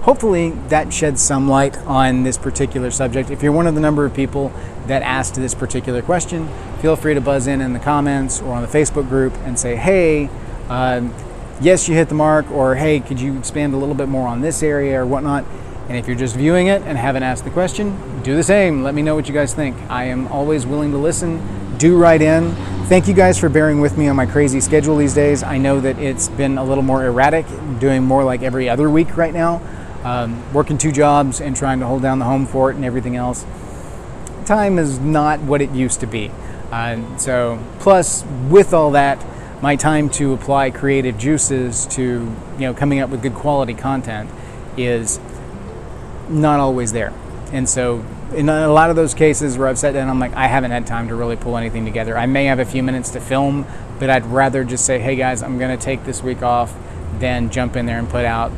hopefully, 0.01 0.51
that 0.69 0.91
sheds 0.91 1.21
some 1.21 1.47
light 1.47 1.77
on 1.79 2.23
this 2.23 2.39
particular 2.39 2.89
subject. 2.89 3.29
If 3.29 3.43
you're 3.43 3.51
one 3.51 3.67
of 3.67 3.75
the 3.75 3.81
number 3.81 4.03
of 4.03 4.15
people 4.15 4.51
that 4.87 5.03
asked 5.03 5.35
this 5.35 5.53
particular 5.53 6.01
question, 6.01 6.49
feel 6.81 6.95
free 6.95 7.13
to 7.13 7.21
buzz 7.21 7.45
in 7.45 7.61
in 7.61 7.73
the 7.73 7.79
comments 7.79 8.41
or 8.41 8.53
on 8.53 8.63
the 8.63 8.67
Facebook 8.67 9.07
group 9.07 9.35
and 9.43 9.59
say, 9.59 9.75
hey, 9.75 10.31
um, 10.67 11.13
yes, 11.61 11.87
you 11.87 11.95
hit 11.95 12.09
the 12.09 12.15
mark, 12.15 12.49
or 12.51 12.75
hey, 12.75 12.99
could 12.99 13.19
you 13.19 13.37
expand 13.37 13.73
a 13.73 13.77
little 13.77 13.95
bit 13.95 14.09
more 14.09 14.27
on 14.27 14.41
this 14.41 14.63
area 14.63 14.99
or 14.99 15.05
whatnot? 15.05 15.45
And 15.87 15.97
if 15.97 16.07
you're 16.07 16.17
just 16.17 16.35
viewing 16.35 16.67
it 16.67 16.81
and 16.83 16.97
haven't 16.97 17.23
asked 17.23 17.43
the 17.43 17.49
question, 17.49 18.21
do 18.23 18.35
the 18.35 18.43
same. 18.43 18.83
Let 18.83 18.95
me 18.95 19.01
know 19.01 19.15
what 19.15 19.27
you 19.27 19.33
guys 19.33 19.53
think. 19.53 19.75
I 19.89 20.05
am 20.05 20.27
always 20.27 20.65
willing 20.65 20.91
to 20.91 20.97
listen. 20.97 21.41
Do 21.77 21.97
write 21.97 22.21
in. 22.21 22.53
Thank 22.85 23.07
you 23.07 23.13
guys 23.13 23.39
for 23.39 23.49
bearing 23.49 23.81
with 23.81 23.97
me 23.97 24.07
on 24.07 24.15
my 24.15 24.25
crazy 24.25 24.59
schedule 24.59 24.97
these 24.97 25.13
days. 25.13 25.43
I 25.43 25.57
know 25.57 25.79
that 25.79 25.97
it's 25.99 26.29
been 26.29 26.57
a 26.57 26.63
little 26.63 26.83
more 26.83 27.05
erratic, 27.05 27.45
doing 27.79 28.03
more 28.03 28.23
like 28.23 28.41
every 28.41 28.69
other 28.69 28.89
week 28.89 29.17
right 29.17 29.33
now. 29.33 29.61
Um, 30.03 30.41
working 30.53 30.77
two 30.77 30.91
jobs 30.91 31.41
and 31.41 31.55
trying 31.55 31.79
to 31.79 31.85
hold 31.85 32.01
down 32.01 32.19
the 32.19 32.25
home 32.25 32.47
fort 32.47 32.75
and 32.75 32.83
everything 32.83 33.15
else. 33.15 33.45
Time 34.45 34.79
is 34.79 34.99
not 34.99 35.39
what 35.41 35.61
it 35.61 35.71
used 35.71 35.99
to 35.99 36.07
be. 36.07 36.31
Uh, 36.71 37.17
so, 37.17 37.63
plus, 37.79 38.23
with 38.49 38.73
all 38.73 38.91
that, 38.91 39.23
my 39.61 39.75
time 39.75 40.09
to 40.09 40.33
apply 40.33 40.71
creative 40.71 41.17
juices 41.17 41.85
to 41.87 42.01
you 42.55 42.59
know 42.59 42.73
coming 42.73 42.99
up 42.99 43.09
with 43.09 43.21
good 43.21 43.35
quality 43.35 43.73
content 43.73 44.29
is 44.77 45.19
not 46.29 46.59
always 46.59 46.91
there. 46.93 47.13
And 47.51 47.67
so, 47.67 48.05
in 48.33 48.47
a 48.47 48.69
lot 48.69 48.89
of 48.89 48.95
those 48.95 49.13
cases 49.13 49.57
where 49.57 49.67
I've 49.67 49.77
sat 49.77 49.93
down, 49.93 50.09
I'm 50.09 50.19
like, 50.19 50.33
I 50.33 50.47
haven't 50.47 50.71
had 50.71 50.87
time 50.87 51.09
to 51.09 51.15
really 51.15 51.35
pull 51.35 51.57
anything 51.57 51.83
together. 51.83 52.17
I 52.17 52.25
may 52.25 52.45
have 52.45 52.59
a 52.59 52.65
few 52.65 52.81
minutes 52.81 53.09
to 53.11 53.19
film, 53.19 53.65
but 53.99 54.09
I'd 54.09 54.25
rather 54.25 54.63
just 54.63 54.85
say, 54.85 54.99
hey 54.99 55.17
guys, 55.17 55.43
I'm 55.43 55.57
going 55.57 55.77
to 55.77 55.83
take 55.83 56.05
this 56.05 56.23
week 56.23 56.41
off 56.41 56.73
than 57.19 57.49
jump 57.49 57.75
in 57.75 57.85
there 57.85 57.99
and 57.99 58.09
put 58.09 58.23
out 58.23 58.51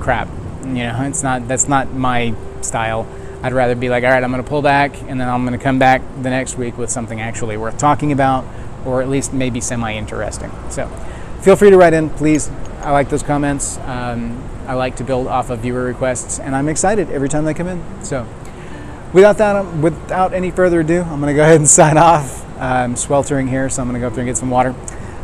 crap. 0.00 0.28
You 0.64 0.74
know, 0.74 1.02
it's 1.02 1.22
not, 1.22 1.46
that's 1.46 1.68
not 1.68 1.92
my 1.92 2.34
style. 2.60 3.06
I'd 3.42 3.52
rather 3.52 3.76
be 3.76 3.88
like, 3.88 4.02
all 4.02 4.10
right, 4.10 4.22
I'm 4.22 4.32
going 4.32 4.42
to 4.42 4.48
pull 4.48 4.62
back 4.62 5.00
and 5.02 5.20
then 5.20 5.28
I'm 5.28 5.46
going 5.46 5.56
to 5.56 5.62
come 5.62 5.78
back 5.78 6.02
the 6.22 6.30
next 6.30 6.58
week 6.58 6.76
with 6.76 6.90
something 6.90 7.20
actually 7.20 7.56
worth 7.56 7.78
talking 7.78 8.10
about 8.10 8.44
or 8.86 9.02
at 9.02 9.08
least 9.08 9.32
maybe 9.32 9.60
semi 9.60 9.94
interesting. 9.94 10.50
So 10.70 10.86
feel 11.42 11.56
free 11.56 11.70
to 11.70 11.76
write 11.76 11.92
in, 11.92 12.10
please. 12.10 12.50
I 12.80 12.92
like 12.92 13.08
those 13.08 13.22
comments. 13.22 13.78
Um, 13.78 14.42
I 14.66 14.74
like 14.74 14.96
to 14.96 15.04
build 15.04 15.26
off 15.26 15.50
of 15.50 15.60
viewer 15.60 15.84
requests, 15.84 16.38
and 16.38 16.54
I'm 16.54 16.68
excited 16.68 17.10
every 17.10 17.28
time 17.28 17.44
they 17.44 17.54
come 17.54 17.68
in. 17.68 18.04
So, 18.04 18.26
without 19.12 19.38
that, 19.38 19.64
without 19.76 20.32
any 20.32 20.50
further 20.50 20.80
ado, 20.80 21.02
I'm 21.02 21.20
going 21.20 21.32
to 21.32 21.36
go 21.36 21.42
ahead 21.42 21.56
and 21.56 21.68
sign 21.80 21.98
off. 21.98 22.44
I'm 22.60 22.96
sweltering 22.96 23.48
here, 23.48 23.68
so 23.68 23.82
I'm 23.82 23.88
going 23.88 23.94
to 23.94 24.00
go 24.00 24.08
up 24.08 24.14
there 24.14 24.22
and 24.22 24.28
get 24.28 24.36
some 24.36 24.50
water. 24.50 24.74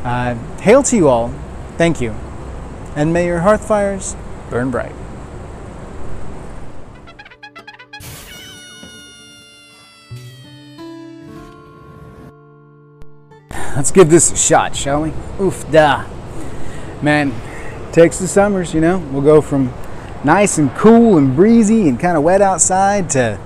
Uh, 0.05 0.35
hail 0.61 0.83
to 0.85 0.97
you 0.97 1.09
all. 1.09 1.33
Thank 1.77 2.01
you. 2.01 2.15
And 2.95 3.13
may 3.13 3.27
your 3.27 3.41
hearth 3.41 3.67
fires 3.67 4.17
burn 4.51 4.71
bright. 4.71 4.95
Let's 13.75 13.91
give 13.91 14.11
this 14.11 14.31
a 14.31 14.37
shot, 14.37 14.77
shall 14.77 15.03
we? 15.03 15.13
Oof, 15.41 15.71
da. 15.73 16.05
Man, 17.01 17.33
Texas 17.91 18.31
summers, 18.31 18.75
you 18.75 18.83
know, 18.83 18.99
we'll 18.99 19.23
go 19.23 19.41
from 19.41 19.73
nice 20.25 20.59
and 20.59 20.71
cool 20.77 21.17
and 21.17 21.35
breezy 21.35 21.89
and 21.89 21.99
kind 21.99 22.17
of 22.17 22.23
wet 22.23 22.43
outside 22.43 23.09
to 23.11 23.41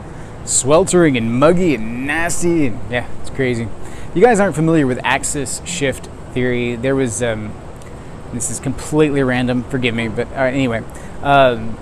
sweltering 0.45 1.17
and 1.17 1.39
muggy 1.39 1.77
and 1.77 2.07
nasty. 2.09 2.67
And 2.67 2.91
yeah, 2.91 3.09
it's 3.21 3.31
crazy. 3.31 3.69
You 4.15 4.23
guys 4.23 4.41
aren't 4.41 4.57
familiar 4.57 4.87
with 4.87 4.99
axis 5.05 5.63
shift 5.65 6.09
theory. 6.33 6.75
There 6.75 6.97
was, 6.97 7.23
um, 7.23 7.55
this 8.33 8.51
is 8.51 8.59
completely 8.59 9.23
random, 9.23 9.63
forgive 9.65 9.95
me, 9.95 10.09
but 10.09 10.27
uh, 10.33 10.41
anyway, 10.41 10.83
um, 11.23 11.79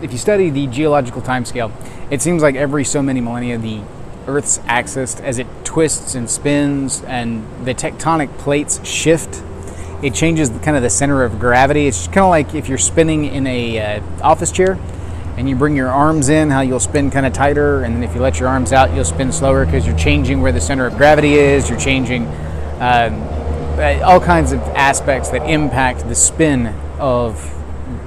if 0.00 0.10
you 0.10 0.18
study 0.18 0.48
the 0.48 0.66
geological 0.68 1.20
timescale, 1.20 1.70
it 2.10 2.22
seems 2.22 2.42
like 2.42 2.54
every 2.54 2.84
so 2.84 3.02
many 3.02 3.20
millennia, 3.20 3.58
the 3.58 3.82
Earth's 4.26 4.60
axis, 4.66 5.20
as 5.20 5.38
it 5.38 5.46
twists 5.64 6.14
and 6.14 6.28
spins 6.28 7.02
and 7.06 7.46
the 7.66 7.74
tectonic 7.74 8.36
plates 8.38 8.84
shift, 8.86 9.42
it 10.02 10.14
changes 10.14 10.50
kind 10.62 10.76
of 10.76 10.82
the 10.82 10.90
center 10.90 11.22
of 11.22 11.38
gravity. 11.38 11.86
It's 11.86 12.06
kind 12.06 12.20
of 12.20 12.30
like 12.30 12.54
if 12.54 12.68
you're 12.68 12.78
spinning 12.78 13.24
in 13.24 13.46
a 13.46 13.98
uh, 13.98 14.02
office 14.22 14.52
chair 14.52 14.78
and 15.36 15.48
you 15.48 15.56
bring 15.56 15.74
your 15.76 15.88
arms 15.88 16.28
in, 16.28 16.50
how 16.50 16.60
you'll 16.60 16.80
spin 16.80 17.10
kind 17.10 17.26
of 17.26 17.32
tighter, 17.32 17.82
and 17.82 17.96
then 17.96 18.02
if 18.02 18.14
you 18.14 18.20
let 18.20 18.38
your 18.38 18.48
arms 18.48 18.72
out, 18.72 18.94
you'll 18.94 19.04
spin 19.04 19.32
slower 19.32 19.64
because 19.64 19.86
you're 19.86 19.98
changing 19.98 20.40
where 20.40 20.52
the 20.52 20.60
center 20.60 20.86
of 20.86 20.96
gravity 20.96 21.34
is. 21.34 21.68
You're 21.68 21.78
changing 21.78 22.26
um, 22.80 23.20
uh, 23.78 24.00
all 24.04 24.20
kinds 24.20 24.52
of 24.52 24.60
aspects 24.60 25.30
that 25.30 25.48
impact 25.48 26.06
the 26.08 26.14
spin 26.14 26.68
of 26.98 27.50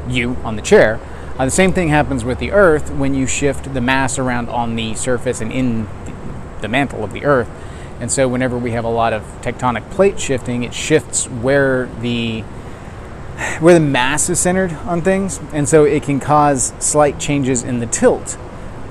you 0.07 0.37
on 0.43 0.55
the 0.55 0.61
chair. 0.61 0.99
Uh, 1.37 1.45
the 1.45 1.51
same 1.51 1.71
thing 1.71 1.89
happens 1.89 2.25
with 2.25 2.39
the 2.39 2.51
Earth 2.51 2.89
when 2.91 3.13
you 3.13 3.27
shift 3.27 3.71
the 3.73 3.81
mass 3.81 4.17
around 4.17 4.49
on 4.49 4.75
the 4.75 4.95
surface 4.95 5.39
and 5.39 5.51
in 5.51 5.87
the 6.61 6.67
mantle 6.67 7.03
of 7.03 7.13
the 7.13 7.25
Earth. 7.25 7.49
And 7.99 8.11
so, 8.11 8.27
whenever 8.27 8.57
we 8.57 8.71
have 8.71 8.85
a 8.85 8.89
lot 8.89 9.13
of 9.13 9.21
tectonic 9.41 9.87
plate 9.91 10.19
shifting, 10.19 10.63
it 10.63 10.73
shifts 10.73 11.27
where 11.27 11.85
the 12.01 12.41
where 13.59 13.75
the 13.75 13.79
mass 13.79 14.29
is 14.29 14.39
centered 14.39 14.73
on 14.73 15.01
things, 15.01 15.39
and 15.53 15.69
so 15.69 15.83
it 15.83 16.01
can 16.01 16.19
cause 16.19 16.73
slight 16.79 17.19
changes 17.19 17.61
in 17.61 17.79
the 17.79 17.85
tilt 17.85 18.35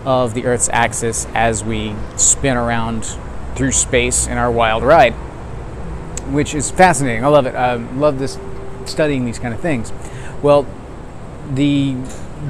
of 0.04 0.34
the 0.34 0.46
Earth's 0.46 0.68
axis 0.68 1.26
as 1.34 1.64
we 1.64 1.96
spin 2.16 2.56
around 2.56 3.18
through 3.56 3.72
space 3.72 4.28
in 4.28 4.38
our 4.38 4.52
wild 4.52 4.84
ride, 4.84 5.14
which 6.32 6.54
is 6.54 6.70
fascinating. 6.70 7.24
I 7.24 7.28
love 7.28 7.46
it. 7.46 7.56
I 7.56 7.74
love 7.74 8.20
this 8.20 8.38
studying 8.84 9.24
these 9.24 9.40
kind 9.40 9.52
of 9.52 9.58
things. 9.58 9.92
Well, 10.42 10.64
the 11.52 11.96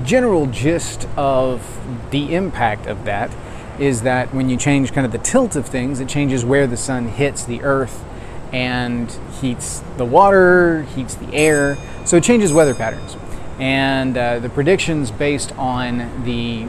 general 0.05 0.47
gist 0.47 1.09
of 1.17 1.63
the 2.11 2.35
impact 2.35 2.87
of 2.87 3.05
that 3.05 3.31
is 3.79 4.03
that 4.03 4.33
when 4.35 4.49
you 4.49 4.57
change 4.57 4.93
kind 4.93 5.05
of 5.05 5.13
the 5.13 5.19
tilt 5.19 5.57
of 5.57 5.67
things, 5.67 6.01
it 6.01 6.09
changes 6.09 6.45
where 6.45 6.67
the 6.67 6.77
sun 6.77 7.09
hits 7.09 7.45
the 7.45 7.63
earth 7.63 8.05
and 8.53 9.11
heats 9.41 9.83
the 9.97 10.05
water, 10.05 10.83
heats 10.95 11.15
the 11.15 11.35
air. 11.35 11.77
So 12.05 12.17
it 12.17 12.25
changes 12.25 12.53
weather 12.53 12.75
patterns. 12.75 13.17
And 13.59 14.17
uh, 14.17 14.39
the 14.39 14.49
predictions 14.49 15.11
based 15.11 15.53
on 15.57 16.25
the 16.25 16.67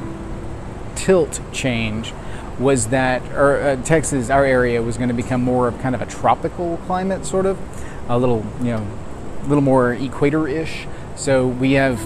tilt 0.95 1.39
change 1.51 2.13
was 2.59 2.87
that 2.87 3.21
uh, 3.33 3.75
Texas, 3.83 4.29
our 4.29 4.43
area, 4.43 4.81
was 4.81 4.97
going 4.97 5.09
to 5.09 5.15
become 5.15 5.41
more 5.43 5.67
of 5.67 5.79
kind 5.79 5.93
of 5.93 6.01
a 6.01 6.07
tropical 6.07 6.77
climate, 6.87 7.25
sort 7.25 7.45
of, 7.45 7.59
a 8.09 8.17
little, 8.17 8.43
you 8.59 8.71
know, 8.71 8.87
a 9.43 9.47
little 9.47 9.63
more 9.63 9.93
equator-ish. 9.93 10.87
So 11.15 11.47
we 11.47 11.73
have 11.73 12.01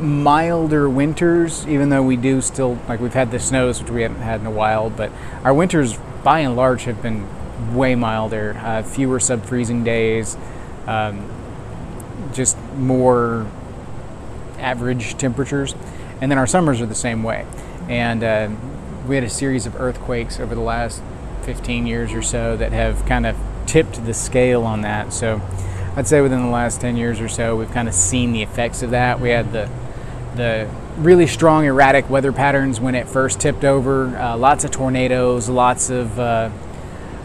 milder 0.00 0.88
winters, 0.88 1.66
even 1.66 1.88
though 1.88 2.02
we 2.02 2.16
do 2.16 2.40
still 2.40 2.78
like 2.88 3.00
we've 3.00 3.14
had 3.14 3.30
the 3.30 3.38
snows, 3.38 3.80
which 3.80 3.90
we 3.90 4.02
haven't 4.02 4.20
had 4.20 4.40
in 4.40 4.46
a 4.46 4.50
while. 4.50 4.90
But 4.90 5.10
our 5.42 5.54
winters, 5.54 5.96
by 6.22 6.40
and 6.40 6.56
large, 6.56 6.84
have 6.84 7.02
been 7.02 7.26
way 7.74 7.94
milder, 7.94 8.56
uh, 8.58 8.82
fewer 8.82 9.20
sub-freezing 9.20 9.84
days, 9.84 10.36
um, 10.86 11.30
just 12.32 12.58
more 12.76 13.46
average 14.58 15.16
temperatures, 15.16 15.74
and 16.20 16.30
then 16.30 16.38
our 16.38 16.46
summers 16.46 16.80
are 16.80 16.86
the 16.86 16.94
same 16.94 17.22
way. 17.22 17.46
And 17.88 18.24
uh, 18.24 18.50
we 19.06 19.14
had 19.14 19.24
a 19.24 19.30
series 19.30 19.66
of 19.66 19.76
earthquakes 19.76 20.40
over 20.40 20.54
the 20.54 20.60
last 20.60 21.02
15 21.42 21.86
years 21.86 22.12
or 22.12 22.22
so 22.22 22.56
that 22.56 22.72
have 22.72 23.04
kind 23.06 23.26
of 23.26 23.36
tipped 23.66 24.04
the 24.06 24.14
scale 24.14 24.64
on 24.64 24.80
that. 24.82 25.12
So 25.12 25.40
I'd 25.96 26.06
say 26.06 26.20
within 26.20 26.42
the 26.42 26.48
last 26.48 26.80
10 26.80 26.96
years 26.96 27.20
or 27.20 27.28
so, 27.28 27.56
we've 27.56 27.70
kind 27.70 27.88
of 27.88 27.94
seen 27.94 28.32
the 28.32 28.42
effects 28.42 28.82
of 28.82 28.90
that. 28.90 29.20
We 29.20 29.30
had 29.30 29.52
the 29.52 29.68
the 30.36 30.68
really 30.98 31.26
strong 31.26 31.64
erratic 31.64 32.08
weather 32.08 32.32
patterns 32.32 32.80
when 32.80 32.94
it 32.94 33.08
first 33.08 33.40
tipped 33.40 33.64
over. 33.64 34.16
Uh, 34.16 34.36
lots 34.36 34.64
of 34.64 34.70
tornadoes, 34.70 35.48
lots 35.48 35.90
of 35.90 36.18
uh, 36.18 36.50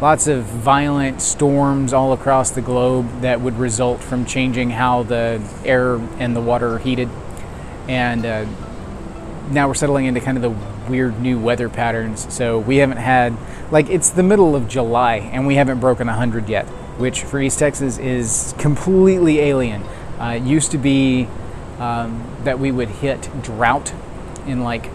lots 0.01 0.27
of 0.27 0.43
violent 0.43 1.21
storms 1.21 1.91
all 1.93 2.13
across 2.13 2.51
the 2.51 2.61
globe 2.61 3.21
that 3.21 3.41
would 3.41 3.57
result 3.57 4.01
from 4.01 4.25
changing 4.25 4.69
how 4.69 5.03
the 5.03 5.41
air 5.65 5.95
and 6.19 6.35
the 6.35 6.41
water 6.41 6.75
are 6.75 6.79
heated. 6.79 7.09
And 7.87 8.25
uh, 8.25 8.45
now 9.51 9.67
we're 9.67 9.73
settling 9.73 10.05
into 10.05 10.21
kind 10.21 10.37
of 10.37 10.43
the 10.43 10.89
weird 10.89 11.19
new 11.19 11.39
weather 11.39 11.69
patterns. 11.69 12.31
So 12.33 12.59
we 12.59 12.77
haven't 12.77 12.97
had 12.97 13.35
like 13.71 13.89
it's 13.89 14.09
the 14.09 14.23
middle 14.23 14.55
of 14.55 14.67
July 14.67 15.17
and 15.17 15.45
we 15.45 15.55
haven't 15.55 15.79
broken 15.79 16.07
100 16.07 16.49
yet, 16.49 16.65
which 16.97 17.23
for 17.23 17.39
East 17.39 17.59
Texas 17.59 17.97
is 17.97 18.53
completely 18.57 19.39
alien. 19.39 19.83
Uh, 20.19 20.35
it 20.37 20.43
used 20.43 20.71
to 20.71 20.77
be 20.77 21.27
um, 21.79 22.37
that 22.43 22.59
we 22.59 22.71
would 22.71 22.89
hit 22.89 23.29
drought 23.41 23.93
in 24.45 24.63
like 24.63 24.89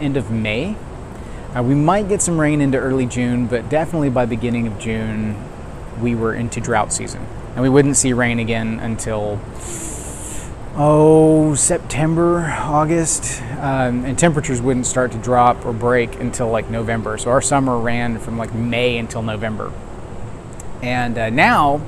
end 0.00 0.16
of 0.16 0.30
May. 0.30 0.76
Uh, 1.54 1.62
we 1.62 1.74
might 1.74 2.08
get 2.08 2.22
some 2.22 2.40
rain 2.40 2.60
into 2.60 2.78
early 2.78 3.06
June, 3.06 3.46
but 3.46 3.68
definitely 3.68 4.10
by 4.10 4.24
beginning 4.24 4.66
of 4.66 4.78
June, 4.78 5.36
we 6.00 6.14
were 6.14 6.34
into 6.34 6.60
drought 6.60 6.92
season. 6.92 7.26
And 7.54 7.62
we 7.62 7.68
wouldn't 7.68 7.96
see 7.96 8.12
rain 8.12 8.38
again 8.38 8.78
until, 8.78 9.40
oh, 10.76 11.54
September, 11.56 12.46
August. 12.60 13.42
Um, 13.58 14.04
and 14.04 14.16
temperatures 14.16 14.62
wouldn't 14.62 14.86
start 14.86 15.10
to 15.12 15.18
drop 15.18 15.66
or 15.66 15.72
break 15.72 16.14
until 16.20 16.48
like 16.48 16.70
November. 16.70 17.18
So 17.18 17.30
our 17.30 17.42
summer 17.42 17.76
ran 17.76 18.18
from 18.20 18.38
like 18.38 18.54
May 18.54 18.96
until 18.96 19.22
November. 19.22 19.72
And 20.82 21.18
uh, 21.18 21.30
now 21.30 21.82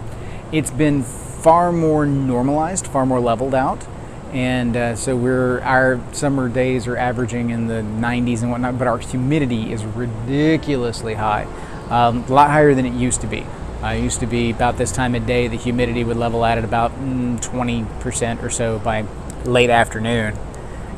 it's 0.51 0.73
been 0.73 1.05
far 1.05 1.73
more 1.73 2.05
normalized, 2.05 2.89
far 2.89 3.07
more 3.07 3.21
leveled 3.21 3.55
out 3.55 3.87
and 4.33 4.77
uh, 4.77 4.97
so 4.97 5.15
we're 5.15 5.61
our 5.61 6.01
summer 6.13 6.49
days 6.49 6.87
are 6.87 6.97
averaging 6.97 7.51
in 7.51 7.67
the 7.67 7.83
90s 7.83 8.43
and 8.43 8.51
whatnot, 8.51 8.79
but 8.79 8.87
our 8.87 8.99
humidity 8.99 9.73
is 9.73 9.85
ridiculously 9.85 11.15
high, 11.15 11.45
um, 11.91 12.25
a 12.25 12.33
lot 12.33 12.51
higher 12.51 12.75
than 12.75 12.87
it 12.87 12.95
used 12.95 13.21
to 13.21 13.27
be. 13.27 13.47
Uh, 13.83 13.89
it 13.89 14.03
used 14.03 14.21
to 14.21 14.27
be 14.27 14.51
about 14.51 14.79
this 14.79 14.93
time 14.93 15.15
of 15.15 15.27
day, 15.27 15.49
the 15.49 15.57
humidity 15.57 16.05
would 16.05 16.17
level 16.17 16.45
out 16.45 16.57
at 16.57 16.65
about 16.65 16.93
mm, 16.93 17.39
20% 17.43 18.43
or 18.43 18.49
so 18.49 18.79
by 18.79 19.05
late 19.45 19.71
afternoon, 19.71 20.35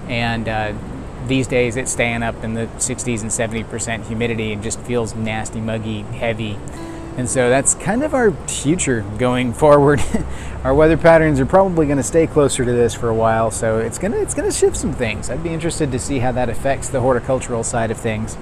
and 0.09 0.49
uh, 0.49 0.73
these 1.27 1.47
days 1.47 1.77
it's 1.77 1.91
staying 1.91 2.23
up 2.23 2.45
in 2.45 2.55
the 2.55 2.67
60s 2.77 3.23
and 3.23 3.31
70% 3.31 4.07
humidity 4.07 4.53
and 4.53 4.63
just 4.63 4.79
feels 4.81 5.15
nasty, 5.15 5.61
muggy, 5.61 6.03
heavy. 6.03 6.59
And 7.17 7.29
so 7.29 7.49
that's 7.49 7.75
kind 7.75 8.03
of 8.03 8.13
our 8.13 8.33
future 8.49 9.03
going 9.19 9.53
forward. 9.53 10.03
our 10.65 10.75
weather 10.75 10.97
patterns 10.97 11.39
are 11.39 11.47
probably 11.47 11.87
going 11.87 11.99
to 11.99 12.03
stay 12.03 12.27
closer 12.27 12.65
to 12.65 12.73
this 12.73 12.95
for 12.95 13.09
a 13.09 13.15
while, 13.15 13.51
so 13.51 13.79
it's 13.79 13.99
going 13.99 14.13
to 14.13 14.21
it's 14.21 14.35
going 14.35 14.51
to 14.51 14.57
shift 14.57 14.77
some 14.77 14.93
things. 14.93 15.31
I'd 15.31 15.43
be 15.43 15.51
interested 15.51 15.93
to 15.93 15.99
see 15.99 16.19
how 16.19 16.33
that 16.33 16.49
affects 16.49 16.89
the 16.89 17.01
horticultural 17.01 17.63
side 17.63 17.93
of 17.93 17.99
things, 17.99 18.37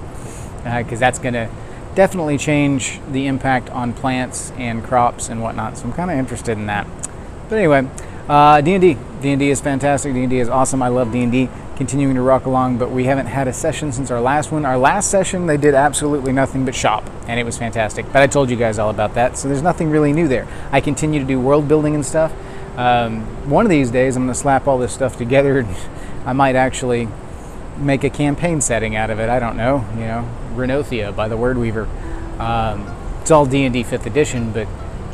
because 0.63 0.93
uh, 0.93 1.05
that's 1.05 1.19
going 1.19 1.35
to 1.35 1.49
definitely 1.93 2.39
change 2.39 2.99
the 3.11 3.27
impact 3.27 3.69
on 3.69 3.93
plants 3.93 4.51
and 4.57 4.83
crops 4.83 5.29
and 5.29 5.41
whatnot. 5.41 5.77
So 5.77 5.85
I'm 5.85 5.93
kind 5.93 6.09
of 6.09 6.17
interested 6.17 6.57
in 6.57 6.65
that. 6.65 6.87
But 7.49 7.57
anyway, 7.57 7.87
uh, 8.27 8.61
D&D. 8.61 8.97
D&D 9.23 9.49
is 9.49 9.61
fantastic. 9.61 10.13
D&D 10.13 10.37
is 10.37 10.49
awesome. 10.49 10.81
I 10.81 10.89
love 10.89 11.13
D&D 11.13 11.49
continuing 11.77 12.15
to 12.15 12.21
rock 12.21 12.45
along, 12.45 12.77
but 12.77 12.91
we 12.91 13.05
haven't 13.05 13.27
had 13.27 13.47
a 13.47 13.53
session 13.53 13.93
since 13.93 14.11
our 14.11 14.19
last 14.19 14.51
one. 14.51 14.65
Our 14.65 14.77
last 14.77 15.09
session, 15.09 15.47
they 15.47 15.55
did 15.55 15.73
absolutely 15.73 16.33
nothing 16.33 16.65
but 16.65 16.75
shop, 16.75 17.09
and 17.27 17.39
it 17.39 17.45
was 17.45 17.57
fantastic. 17.57 18.05
But 18.07 18.17
I 18.17 18.27
told 18.27 18.49
you 18.49 18.57
guys 18.57 18.77
all 18.77 18.89
about 18.89 19.13
that, 19.15 19.37
so 19.37 19.47
there's 19.47 19.61
nothing 19.61 19.89
really 19.89 20.11
new 20.11 20.27
there. 20.27 20.45
I 20.71 20.81
continue 20.81 21.21
to 21.21 21.25
do 21.25 21.39
world 21.39 21.69
building 21.69 21.95
and 21.95 22.05
stuff. 22.05 22.33
Um, 22.77 23.21
one 23.49 23.65
of 23.65 23.69
these 23.69 23.89
days, 23.89 24.17
I'm 24.17 24.23
going 24.25 24.33
to 24.33 24.39
slap 24.39 24.67
all 24.67 24.77
this 24.77 24.93
stuff 24.93 25.17
together, 25.17 25.65
I 26.25 26.33
might 26.33 26.57
actually 26.57 27.07
make 27.77 28.03
a 28.03 28.09
campaign 28.09 28.59
setting 28.59 28.95
out 28.95 29.09
of 29.09 29.19
it. 29.19 29.29
I 29.29 29.39
don't 29.39 29.55
know, 29.55 29.85
you 29.95 30.01
know, 30.01 30.29
Renothia 30.53 31.15
by 31.15 31.29
the 31.29 31.37
Word 31.37 31.57
Weaver. 31.57 31.87
Um, 32.39 32.93
it's 33.21 33.31
all 33.31 33.45
D&D 33.45 33.85
5th 33.85 34.05
edition, 34.05 34.51
but 34.51 34.67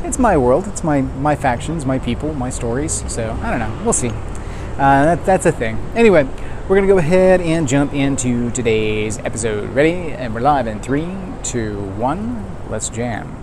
it's 0.04 0.18
my 0.18 0.36
world. 0.36 0.66
It's 0.66 0.82
my 0.84 1.02
my 1.02 1.36
factions, 1.36 1.86
my 1.86 1.98
people, 1.98 2.34
my 2.34 2.50
stories. 2.50 3.04
So 3.08 3.36
I 3.42 3.50
don't 3.50 3.60
know. 3.60 3.84
We'll 3.84 3.92
see. 3.92 4.08
Uh, 4.08 5.04
that, 5.04 5.26
that's 5.26 5.46
a 5.46 5.52
thing. 5.52 5.76
Anyway, 5.94 6.26
we're 6.68 6.76
gonna 6.76 6.86
go 6.86 6.98
ahead 6.98 7.40
and 7.40 7.68
jump 7.68 7.92
into 7.92 8.50
today's 8.52 9.18
episode. 9.18 9.70
Ready? 9.70 10.12
And 10.12 10.34
we're 10.34 10.40
live 10.40 10.66
in 10.66 10.80
three, 10.80 11.08
two, 11.42 11.80
one. 11.96 12.46
Let's 12.70 12.88
jam. 12.88 13.39